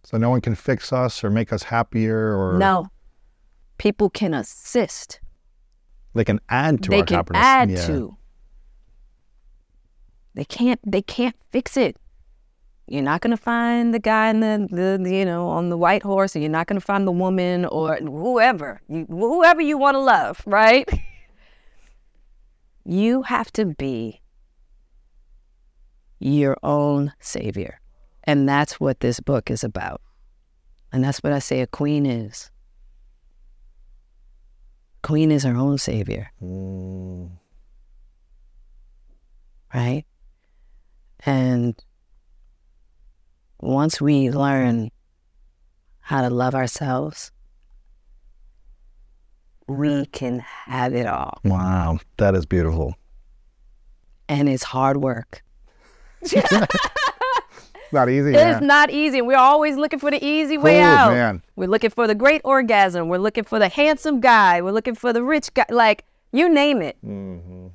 [0.05, 2.89] So no one can fix us or make us happier or No.
[3.79, 5.21] People can assist.
[6.15, 7.43] they can add to they our can happiness.
[7.43, 7.87] add Yeah.
[7.87, 8.17] to.
[10.35, 11.97] They can't they can't fix it.
[12.87, 16.35] You're not gonna find the guy in the, the you know on the white horse,
[16.35, 20.43] and you're not gonna find the woman or whoever you, whoever you want to love,
[20.45, 20.89] right?
[22.85, 24.21] you have to be
[26.19, 27.81] your own savior,
[28.25, 30.01] and that's what this book is about,
[30.93, 32.51] and that's what I say a queen is.
[35.03, 36.31] Queen is her own savior.
[36.43, 37.31] Mm.
[39.75, 40.05] Right?
[41.27, 41.75] And
[43.61, 44.91] once we learn
[46.01, 47.33] how to love ourselves,
[49.67, 51.39] we can have it all.
[51.45, 52.95] Wow, that is beautiful.
[54.29, 55.43] And it's hard work.
[57.93, 58.35] Not easy.
[58.35, 59.23] It's not easy.
[59.23, 61.13] We're always looking for the easy way Oh, out.
[61.13, 61.43] man.
[61.57, 63.09] We're looking for the great orgasm.
[63.09, 64.61] We're looking for the handsome guy.
[64.63, 65.67] We're looking for the rich guy.
[65.71, 66.97] Like, you name it.
[67.07, 67.69] Mm-hmm.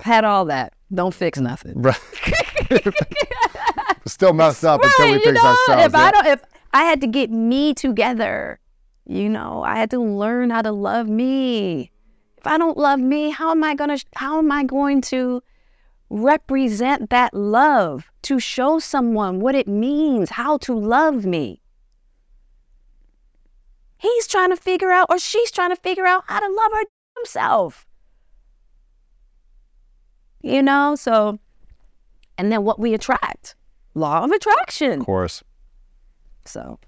[0.00, 0.74] Had all that.
[0.92, 1.80] Don't fix nothing.
[1.80, 1.98] Right.
[4.06, 5.84] Still messed up until we Right, fix know, ourselves.
[5.86, 6.42] If I don't, if
[6.72, 8.58] I had to get me together
[9.06, 11.90] You know, I had to learn how to love me.
[12.38, 15.42] If I don't love me, how am I going to how am I going to
[16.12, 21.60] represent that love to show someone what it means, how to love me?
[23.96, 26.82] He's trying to figure out or she's trying to figure out how to love her
[27.16, 27.86] himself.
[30.42, 31.38] You know, so
[32.36, 33.54] and then what we attract.
[33.94, 35.00] Law of attraction.
[35.00, 35.42] Of course.
[36.44, 36.78] So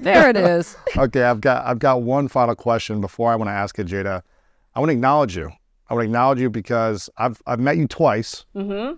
[0.00, 0.76] there it is.
[0.96, 4.22] okay, I've got I've got one final question before I want to ask it, Jada.
[4.74, 5.50] I want to acknowledge you.
[5.92, 8.46] I want to acknowledge you because I've I've met you twice.
[8.56, 8.94] Mm-hmm.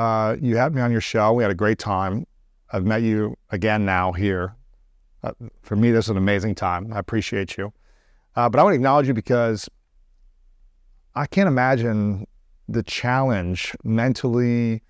[0.00, 1.34] Uh, you had me on your show.
[1.34, 2.26] We had a great time.
[2.72, 4.56] I've met you again now here.
[5.22, 6.90] Uh, for me, this is an amazing time.
[6.90, 7.70] I appreciate you.
[8.34, 9.68] Uh, but I want to acknowledge you because
[11.14, 12.26] I can't imagine
[12.66, 14.82] the challenge mentally,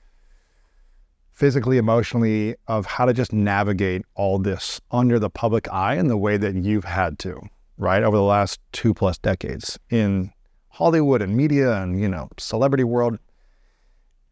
[1.32, 6.16] physically, emotionally of how to just navigate all this under the public eye in the
[6.16, 7.40] way that you've had to,
[7.78, 8.04] right?
[8.04, 10.30] Over the last two plus decades in
[10.68, 13.18] Hollywood and media and, you know, celebrity world.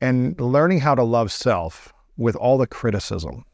[0.00, 3.44] And learning how to love self with all the criticism.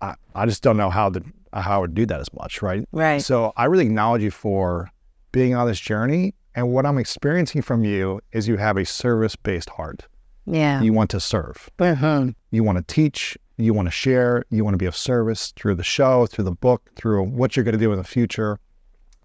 [0.00, 1.22] I, I just don't know how to
[1.52, 2.86] how I would do that as much, right?
[2.92, 3.22] Right.
[3.22, 4.90] So I really acknowledge you for
[5.32, 6.34] being on this journey.
[6.54, 10.06] And what I'm experiencing from you is you have a service based heart.
[10.46, 10.80] Yeah.
[10.80, 11.68] You want to serve.
[11.78, 12.34] Mhm.
[12.50, 13.36] You want to teach.
[13.56, 14.44] You want to share.
[14.50, 17.64] You want to be of service through the show, through the book, through what you're
[17.64, 18.58] going to do in the future.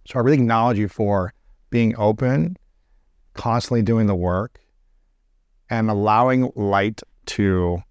[0.08, 1.34] So I really acknowledge you for
[1.70, 2.58] being open,
[3.34, 4.60] constantly doing the work,
[5.70, 7.82] and allowing light to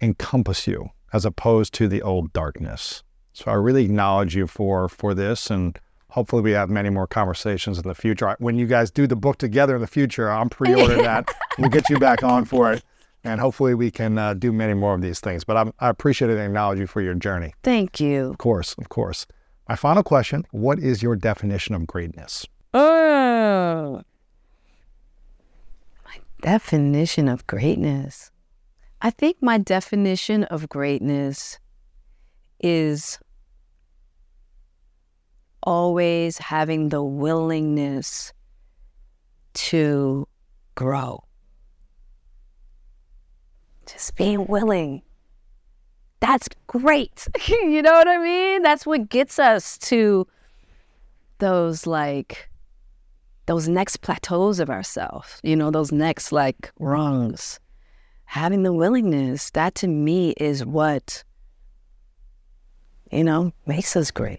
[0.00, 3.02] encompass you as opposed to the old darkness.
[3.32, 5.78] So I really acknowledge you for for this and
[6.10, 8.36] hopefully we have many more conversations in the future.
[8.38, 11.28] When you guys do the book together in the future, I'm pre-ordering that.
[11.58, 12.82] We'll get you back on for it.
[13.22, 15.44] And hopefully we can uh, do many more of these things.
[15.44, 17.52] But I'm, I appreciate it and acknowledge you for your journey.
[17.62, 18.30] Thank you.
[18.30, 19.26] Of course, of course.
[19.68, 22.46] My final question, what is your definition of greatness?
[22.72, 24.02] Oh.
[26.40, 28.30] Definition of greatness.
[29.02, 31.58] I think my definition of greatness
[32.60, 33.18] is
[35.62, 38.32] always having the willingness
[39.54, 40.26] to
[40.74, 41.24] grow.
[43.86, 45.02] Just being willing.
[46.20, 47.26] That's great.
[47.48, 48.62] you know what I mean?
[48.62, 50.26] That's what gets us to
[51.38, 52.49] those like
[53.50, 57.58] those next plateaus of ourselves, you know, those next like rungs.
[58.26, 61.24] Having the willingness, that to me is what,
[63.10, 64.38] you know, makes us great.